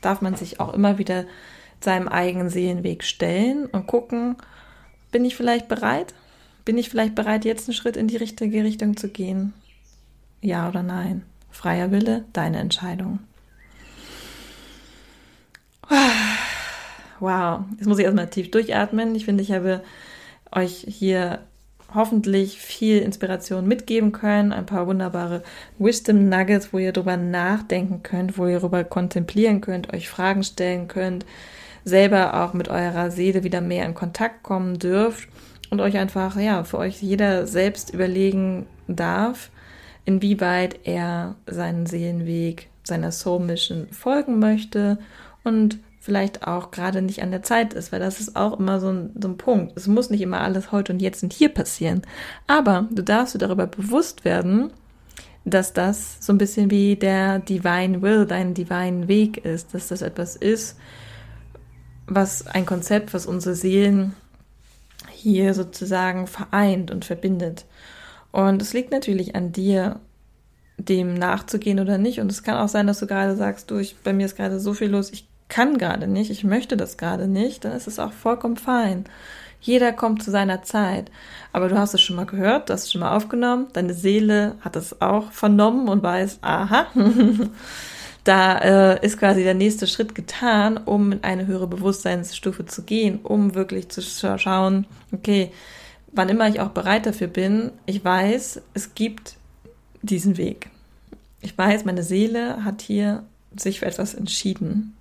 darf 0.02 0.22
man 0.22 0.36
sich 0.36 0.60
auch 0.60 0.74
immer 0.74 0.98
wieder 0.98 1.26
seinem 1.80 2.08
eigenen 2.08 2.50
Seelenweg 2.50 3.04
stellen 3.04 3.66
und 3.66 3.88
gucken, 3.88 4.36
bin 5.12 5.26
ich 5.26 5.36
vielleicht 5.36 5.68
bereit? 5.68 6.14
Bin 6.64 6.78
ich 6.78 6.90
vielleicht 6.90 7.16
bereit, 7.16 7.44
jetzt 7.44 7.68
einen 7.68 7.74
Schritt 7.74 7.98
in 7.98 8.08
die 8.08 8.18
richtige 8.18 8.64
Richtung 8.64 8.98
zu 8.98 9.10
gehen? 9.10 9.54
Ja 10.42 10.70
oder 10.70 10.84
nein? 10.84 11.24
Freier 11.50 11.92
Wille, 11.92 12.26
deine 12.34 12.60
Entscheidung. 12.60 13.20
Wow, 17.20 17.66
jetzt 17.78 17.88
muss 17.88 18.00
ich 18.00 18.06
erstmal 18.06 18.30
tief 18.30 18.50
durchatmen. 18.50 19.14
Ich 19.14 19.26
finde, 19.26 19.44
ich 19.44 19.52
habe 19.52 19.84
euch 20.52 20.86
hier 20.88 21.40
hoffentlich 21.94 22.60
viel 22.60 23.00
Inspiration 23.00 23.68
mitgeben 23.68 24.12
können, 24.12 24.54
ein 24.54 24.66
paar 24.66 24.88
wunderbare 24.88 25.44
Wisdom 25.78 26.30
Nuggets, 26.30 26.74
wo 26.74 26.78
ihr 26.78 26.94
drüber 26.94 27.18
nachdenken 27.18 28.04
könnt, 28.04 28.38
wo 28.38 28.48
ihr 28.48 28.60
darüber 28.60 28.84
kontemplieren 28.84 29.62
könnt, 29.62 29.94
euch 29.94 30.10
Fragen 30.10 30.44
stellen 30.44 30.88
könnt, 30.88 31.26
selber 31.84 32.44
auch 32.44 32.54
mit 32.54 32.70
eurer 32.70 33.12
Seele 33.12 33.44
wieder 33.44 33.62
mehr 33.62 33.86
in 33.86 33.96
Kontakt 33.96 34.44
kommen 34.44 34.80
dürft 34.80 35.28
und 35.70 35.82
euch 35.82 35.98
einfach, 35.98 36.38
ja, 36.38 36.64
für 36.64 36.78
euch 36.78 37.02
jeder 37.02 37.48
selbst 37.48 37.94
überlegen 37.94 38.66
darf, 38.88 39.50
inwieweit 40.06 40.80
er 40.86 41.36
seinen 41.48 41.86
Seelenweg, 41.86 42.70
seiner 42.84 43.12
Soul 43.12 43.40
Mission 43.40 43.88
folgen 43.92 44.40
möchte 44.40 44.98
und 45.44 45.80
vielleicht 46.02 46.48
auch 46.48 46.72
gerade 46.72 47.04
nicht 47.04 47.22
an 47.22 47.30
der 47.30 47.44
Zeit 47.44 47.76
ist, 47.76 47.92
weil 47.92 48.00
das 48.00 48.20
ist 48.20 48.36
auch 48.36 48.60
immer 48.60 48.80
so 48.80 48.90
ein, 48.90 49.12
so 49.22 49.28
ein 49.28 49.38
Punkt. 49.38 49.78
Es 49.78 49.86
muss 49.86 50.10
nicht 50.10 50.22
immer 50.22 50.42
alles 50.42 50.72
heute 50.72 50.92
und 50.92 51.00
jetzt 51.00 51.22
und 51.22 51.32
hier 51.32 51.50
passieren. 51.50 52.02
Aber 52.48 52.88
du 52.92 53.04
darfst 53.04 53.36
dir 53.36 53.40
darüber 53.40 53.68
bewusst 53.68 54.26
werden, 54.26 54.74
dass 55.46 55.74
das 55.74 56.18
so 56.20 56.34
ein 56.34 56.40
bisschen 56.40 56.72
wie 56.72 56.96
der 56.96 57.38
Divine 57.38 58.02
Will, 58.02 58.26
dein 58.26 58.56
Divine 58.56 59.08
Weg 59.08 59.46
ist, 59.46 59.76
dass 59.76 59.90
das 59.90 60.02
etwas 60.02 60.36
ist, 60.36 60.78
was 62.08 62.48
ein 62.48 62.66
Konzept, 62.66 63.14
was 63.14 63.28
unsere 63.28 63.56
Seelen 63.56 64.16
hier 65.12 65.54
sozusagen 65.54 66.26
vereint 66.26 66.90
und 66.90 67.06
verbindet. 67.06 67.66
Und 68.32 68.60
es 68.62 68.74
liegt 68.74 68.92
natürlich 68.92 69.36
an 69.36 69.52
dir, 69.52 70.00
dem 70.78 71.14
nachzugehen 71.14 71.80
oder 71.80 72.00
nicht. 72.00 72.20
Und 72.22 72.32
es 72.32 72.42
kann 72.42 72.58
auch 72.58 72.70
sein, 72.70 72.88
dass 72.88 73.00
du 73.00 73.06
gerade 73.06 73.36
sagst, 73.36 73.70
du, 73.70 73.78
ich, 73.78 73.98
bei 73.98 74.14
mir 74.14 74.26
ist 74.26 74.36
gerade 74.36 74.60
so 74.60 74.74
viel 74.74 74.90
los, 74.90 75.12
ich 75.12 75.31
kann 75.52 75.78
gerade 75.78 76.08
nicht, 76.08 76.32
ich 76.32 76.46
möchte 76.46 76.78
das 76.78 76.96
gerade 76.96 77.28
nicht, 77.28 77.66
dann 77.66 77.74
ist 77.74 77.86
es 77.86 78.00
auch 78.00 78.14
vollkommen 78.14 78.56
fein. 78.56 79.04
Jeder 79.60 79.92
kommt 79.92 80.24
zu 80.24 80.32
seiner 80.32 80.64
Zeit. 80.64 81.12
Aber 81.52 81.68
du 81.68 81.78
hast 81.78 81.94
es 81.94 82.02
schon 82.02 82.16
mal 82.16 82.26
gehört, 82.26 82.70
du 82.70 82.74
hast 82.74 82.86
es 82.86 82.92
schon 82.92 83.02
mal 83.02 83.16
aufgenommen, 83.16 83.68
deine 83.74 83.94
Seele 83.94 84.56
hat 84.62 84.78
es 84.78 85.02
auch 85.02 85.32
vernommen 85.34 85.90
und 85.90 86.02
weiß, 86.02 86.40
aha, 86.42 86.88
da 88.24 88.58
äh, 88.60 89.06
ist 89.06 89.20
quasi 89.20 89.44
der 89.44 89.54
nächste 89.54 89.88
Schritt 89.88 90.16
getan, 90.16 90.78
um 90.78 91.12
in 91.12 91.24
eine 91.24 91.48
höhere 91.48 91.68
Bewusstseinsstufe 91.68 92.66
zu 92.66 92.84
gehen, 92.84 93.20
um 93.22 93.54
wirklich 93.54 93.90
zu 93.90 94.02
schauen, 94.38 94.88
okay, 95.12 95.52
wann 96.14 96.30
immer 96.30 96.48
ich 96.48 96.62
auch 96.62 96.70
bereit 96.70 97.06
dafür 97.06 97.28
bin, 97.28 97.72
ich 97.86 98.06
weiß, 98.06 98.62
es 98.74 98.96
gibt 98.96 99.36
diesen 100.02 100.38
Weg. 100.38 100.70
Ich 101.42 101.58
weiß, 101.58 101.84
meine 101.84 102.04
Seele 102.04 102.64
hat 102.64 102.82
hier 102.82 103.24
sich 103.54 103.80
für 103.82 103.86
etwas 103.86 104.14
entschieden. 104.14 104.96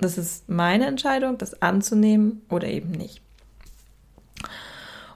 Das 0.00 0.18
ist 0.18 0.48
meine 0.48 0.86
Entscheidung, 0.86 1.38
das 1.38 1.62
anzunehmen 1.62 2.42
oder 2.48 2.66
eben 2.66 2.90
nicht. 2.90 3.20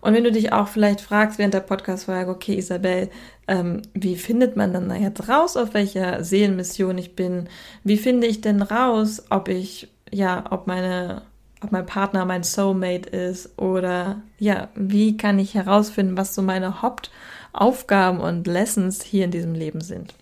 Und 0.00 0.14
wenn 0.14 0.24
du 0.24 0.32
dich 0.32 0.52
auch 0.52 0.68
vielleicht 0.68 1.00
fragst 1.00 1.38
während 1.38 1.54
der 1.54 1.60
Podcast-Folge, 1.60 2.30
okay, 2.30 2.54
Isabel, 2.54 3.10
ähm, 3.48 3.82
wie 3.94 4.16
findet 4.16 4.56
man 4.56 4.72
dann 4.72 5.02
jetzt 5.02 5.28
raus, 5.28 5.56
auf 5.56 5.74
welcher 5.74 6.22
Seelenmission 6.22 6.98
ich 6.98 7.16
bin? 7.16 7.48
Wie 7.82 7.96
finde 7.96 8.26
ich 8.26 8.40
denn 8.40 8.62
raus, 8.62 9.24
ob 9.30 9.48
ich, 9.48 9.88
ja, 10.10 10.44
ob 10.50 10.66
meine, 10.66 11.22
ob 11.62 11.72
mein 11.72 11.86
Partner 11.86 12.24
mein 12.24 12.44
Soulmate 12.44 13.08
ist 13.08 13.58
oder 13.58 14.22
ja, 14.38 14.68
wie 14.76 15.16
kann 15.16 15.38
ich 15.40 15.54
herausfinden, 15.54 16.16
was 16.16 16.34
so 16.34 16.42
meine 16.42 16.80
Hauptaufgaben 16.80 18.20
und 18.20 18.46
Lessons 18.46 19.02
hier 19.02 19.24
in 19.24 19.32
diesem 19.32 19.54
Leben 19.54 19.80
sind? 19.80 20.14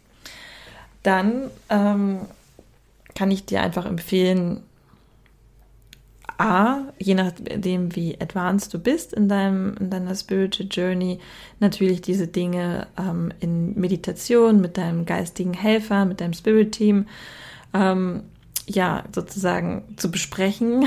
Dann 1.02 1.50
ähm, 1.68 2.20
kann 3.16 3.30
ich 3.32 3.46
dir 3.46 3.62
einfach 3.62 3.86
empfehlen, 3.86 4.62
A, 6.38 6.92
je 6.98 7.14
nachdem, 7.14 7.96
wie 7.96 8.20
advanced 8.20 8.72
du 8.74 8.78
bist 8.78 9.14
in, 9.14 9.28
deinem, 9.28 9.74
in 9.80 9.88
deiner 9.88 10.14
Spiritual 10.14 10.68
Journey, 10.70 11.18
natürlich 11.60 12.02
diese 12.02 12.26
Dinge 12.26 12.88
ähm, 12.98 13.32
in 13.40 13.78
Meditation 13.78 14.60
mit 14.60 14.76
deinem 14.76 15.06
geistigen 15.06 15.54
Helfer, 15.54 16.04
mit 16.04 16.20
deinem 16.20 16.34
Spirit 16.34 16.72
Team, 16.72 17.06
ähm, 17.72 18.24
ja, 18.66 19.04
sozusagen 19.14 19.84
zu 19.96 20.10
besprechen, 20.10 20.84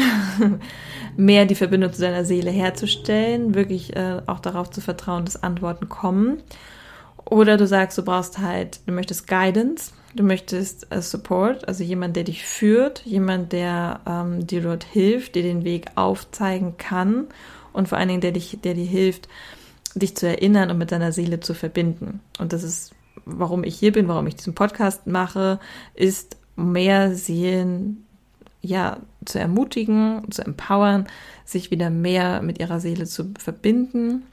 mehr 1.18 1.46
die 1.46 1.56
Verbindung 1.56 1.94
zu 1.94 2.02
deiner 2.02 2.26
Seele 2.26 2.52
herzustellen, 2.52 3.56
wirklich 3.56 3.96
äh, 3.96 4.22
auch 4.28 4.40
darauf 4.40 4.70
zu 4.70 4.82
vertrauen, 4.82 5.26
dass 5.26 5.42
Antworten 5.42 5.90
kommen. 5.90 6.44
Oder 7.26 7.58
du 7.58 7.66
sagst, 7.66 7.98
du 7.98 8.04
brauchst 8.04 8.38
halt, 8.40 8.82
du 8.86 8.92
möchtest 8.92 9.28
Guidance, 9.28 9.94
Du 10.16 10.24
möchtest 10.24 10.92
äh, 10.92 11.02
Support, 11.02 11.68
also 11.68 11.84
jemand, 11.84 12.16
der 12.16 12.24
dich 12.24 12.44
führt, 12.44 13.06
jemand, 13.06 13.52
der 13.52 14.02
ähm, 14.08 14.48
dir 14.48 14.62
dort 14.62 14.84
hilft, 14.84 15.36
dir 15.36 15.44
den 15.44 15.64
Weg 15.64 15.86
aufzeigen 15.96 16.78
kann 16.78 17.28
und 17.74 17.88
vor 17.88 17.98
allen 17.98 18.10
Dingen, 18.10 18.22
der 18.22 18.32
dich, 18.32 18.58
der 18.64 18.74
dir 18.74 18.86
hilft, 18.86 19.28
dich 19.94 20.16
zu 20.16 20.28
erinnern 20.28 20.72
und 20.72 20.78
mit 20.78 20.92
deiner 20.92 21.12
Seele 21.12 21.40
zu 21.40 21.54
verbinden. 21.54 22.22
Und 22.40 22.54
das 22.54 22.64
ist, 22.64 22.94
warum 23.26 23.64
ich 23.64 23.78
hier 23.78 23.92
bin, 23.92 24.08
warum 24.08 24.26
ich 24.28 24.36
diesen 24.36 24.56
Podcast 24.56 25.06
mache, 25.06 25.60
ist 25.94 26.38
mehr 26.56 27.16
Seelen 27.16 28.06
ja 28.62 28.98
zu 29.26 29.40
ermutigen, 29.40 30.30
zu 30.32 30.44
empowern, 30.44 31.08
sich 31.46 31.72
wieder 31.72 31.90
mehr 31.90 32.42
mit 32.42 32.60
ihrer 32.60 32.80
Seele 32.80 33.06
zu 33.06 33.32
verbinden, 33.38 34.24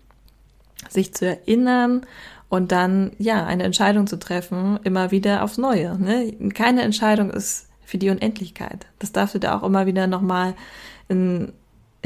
sich 0.89 1.15
zu 1.15 1.27
erinnern 1.27 2.07
und 2.49 2.73
dann 2.73 3.13
ja 3.19 3.45
eine 3.45 3.65
Entscheidung 3.65 4.07
zu 4.07 4.19
treffen, 4.19 4.79
immer 4.85 5.11
wieder 5.11 5.43
aufs 5.43 5.59
Neue. 5.59 5.99
Ne? 5.99 6.33
Keine 6.55 6.83
Entscheidung 6.83 7.31
ist 7.31 7.69
für 7.85 7.99
die 7.99 8.11
Unendlichkeit. 8.11 8.87
Das 8.99 9.13
darfst 9.13 9.35
du 9.35 9.39
da 9.39 9.57
auch 9.57 9.63
immer 9.63 9.87
wieder 9.87 10.07
nochmal 10.07 10.55
in 11.09 11.53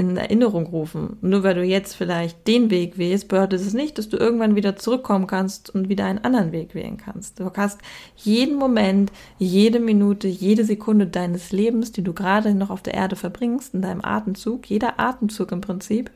in 0.01 0.17
Erinnerung 0.17 0.67
rufen. 0.67 1.19
Nur 1.21 1.43
weil 1.43 1.55
du 1.55 1.63
jetzt 1.63 1.95
vielleicht 1.95 2.49
den 2.49 2.71
Weg 2.71 2.97
wählst, 2.97 3.29
bedeutet 3.29 3.61
es 3.61 3.75
nicht, 3.75 3.99
dass 3.99 4.09
du 4.09 4.17
irgendwann 4.17 4.57
wieder 4.57 4.77
zurückkommen 4.77 5.27
kannst 5.27 5.69
und 5.69 5.91
wieder 5.91 6.07
einen 6.07 6.21
anderen 6.21 6.53
Weg 6.53 6.75
wählen 6.75 6.97
kannst. 6.97 7.39
Du 7.39 7.51
hast 7.55 7.81
jeden 8.17 8.57
Moment, 8.57 9.13
jede 9.39 9.79
Minute, 9.79 10.27
jede 10.27 10.65
Sekunde 10.65 11.07
deines 11.07 11.53
Lebens, 11.53 11.93
die 11.93 12.03
du 12.03 12.15
gerade 12.15 12.55
noch 12.55 12.71
auf 12.71 12.83
der 12.83 12.95
Erde 12.95 13.15
verbringst, 13.15 13.75
in 13.75 13.83
deinem 13.83 14.03
Atemzug, 14.03 14.71
jeder 14.71 14.99
Atemzug 14.99 15.53
im 15.53 15.61
Prinzip, 15.61 16.11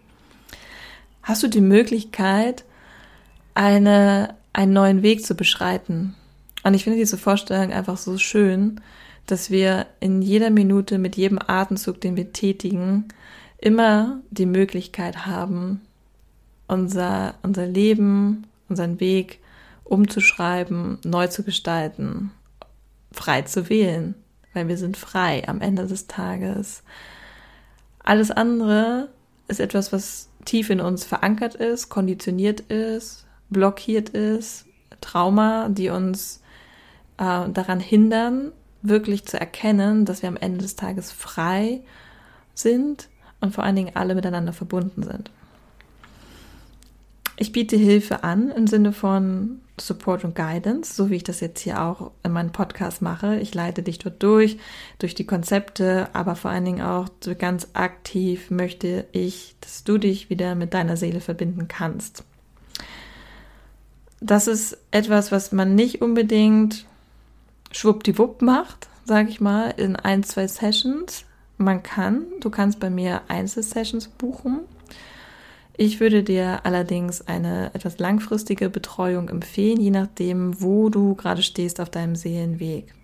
hast 1.22 1.43
du 1.43 1.49
die 1.49 1.61
Möglichkeit, 1.61 2.64
eine, 3.55 4.35
einen 4.53 4.73
neuen 4.73 5.03
Weg 5.03 5.25
zu 5.25 5.35
beschreiten. 5.35 6.15
Und 6.63 6.75
ich 6.75 6.85
finde 6.85 6.99
diese 6.99 7.19
Vorstellung 7.19 7.73
einfach 7.73 7.97
so 7.97 8.19
schön, 8.19 8.81
dass 9.27 9.51
wir 9.51 9.87
in 10.01 10.23
jeder 10.23 10.51
Minute 10.51 10.99
mit 10.99 11.17
jedem 11.17 11.39
Atemzug, 11.45 12.01
den 12.01 12.17
wir 12.17 12.33
tätigen, 12.33 13.09
immer 13.59 14.21
die 14.31 14.47
Möglichkeit 14.47 15.27
haben, 15.27 15.81
unser, 16.67 17.35
unser 17.43 17.67
Leben, 17.67 18.47
unseren 18.69 19.01
Weg 19.01 19.41
umzuschreiben, 19.85 20.99
neu 21.05 21.29
zu 21.29 21.43
gestalten, 21.43 22.31
frei 23.13 23.43
zu 23.43 23.69
wählen, 23.69 24.15
weil 24.53 24.69
wir 24.69 24.77
sind 24.77 24.97
frei 24.97 25.47
am 25.49 25.61
Ende 25.61 25.87
des 25.87 26.07
Tages. 26.07 26.83
Alles 28.03 28.31
andere 28.31 29.09
ist 29.49 29.61
etwas, 29.61 29.93
was 29.93 30.29
tief 30.45 30.71
in 30.71 30.81
uns 30.81 31.05
verankert 31.05 31.55
ist, 31.55 31.89
konditioniert 31.89 32.61
ist, 32.61 33.24
blockiert 33.51 34.11
ist, 34.11 34.66
Trauma, 35.01 35.68
die 35.68 35.90
uns 35.90 36.40
äh, 37.18 37.49
daran 37.49 37.80
hindern, 37.80 38.53
wirklich 38.82 39.24
zu 39.24 39.38
erkennen, 39.38 40.05
dass 40.05 40.22
wir 40.22 40.28
am 40.28 40.36
Ende 40.36 40.59
des 40.59 40.76
Tages 40.76 41.11
frei 41.11 41.80
sind 42.55 43.09
und 43.40 43.55
vor 43.55 43.64
allen 43.64 43.76
Dingen 43.76 43.97
alle 43.97 44.14
miteinander 44.14 44.53
verbunden 44.53 45.03
sind. 45.03 45.30
Ich 47.36 47.51
biete 47.51 47.76
Hilfe 47.76 48.22
an 48.22 48.51
im 48.51 48.68
Sinne 48.68 48.92
von 48.92 49.61
Support 49.80 50.24
und 50.24 50.36
Guidance, 50.36 50.95
so 50.95 51.11
wie 51.11 51.16
ich 51.16 51.24
das 51.24 51.40
jetzt 51.40 51.61
hier 51.61 51.82
auch 51.82 52.12
in 52.22 52.30
meinem 52.30 52.53
Podcast 52.53 53.03
mache. 53.03 53.40
Ich 53.40 53.53
leite 53.55 53.82
dich 53.82 53.99
dort 53.99 54.22
durch, 54.22 54.59
durch 55.01 55.16
die 55.16 55.26
Konzepte, 55.26 56.09
aber 56.12 56.36
vor 56.36 56.53
allen 56.53 56.64
Dingen 56.64 56.82
auch 56.82 57.09
ganz 57.38 57.68
aktiv 57.72 58.51
möchte 58.51 59.07
ich, 59.11 59.57
dass 59.61 59.82
du 59.82 59.99
dich 59.99 60.30
wieder 60.30 60.55
mit 60.55 60.74
deiner 60.74 60.97
Seele 60.97 61.20
verbinden 61.20 61.66
kannst. 61.66 62.22
Das 64.27 64.47
ist 64.47 64.79
etwas, 64.91 65.33
was 65.33 65.53
man 65.53 65.75
nicht 65.75 66.01
unbedingt 66.01 66.87
schwuppdiwupp 67.72 68.41
macht, 68.41 68.89
sage 69.05 69.29
ich 69.29 69.39
mal, 69.39 69.75
in 69.77 69.97
ein, 69.97 70.22
zwei 70.22 70.49
Sessions, 70.49 71.27
man 71.59 71.83
kann, 71.83 72.25
du 72.41 72.49
kannst 72.49 72.81
bei 72.81 72.89
mir 72.89 73.20
Einzelsessions 73.29 74.09
buchen. 74.09 74.61
Ich 75.77 76.01
würde 76.01 76.22
dir 76.22 76.61
allerdings 76.64 77.20
eine 77.29 77.75
etwas 77.75 77.99
langfristige 77.99 78.70
Betreuung 78.70 79.29
empfehlen, 79.29 79.79
je 79.79 79.91
nachdem, 79.91 80.59
wo 80.59 80.89
du 80.89 81.14
gerade 81.16 81.43
stehst 81.43 81.79
auf 81.79 81.91
deinem 81.91 82.16
Seelenweg. 82.16 82.95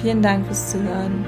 vielen 0.00 0.22
Dank 0.22 0.46
fürs 0.46 0.72
Zuhören. 0.72 1.24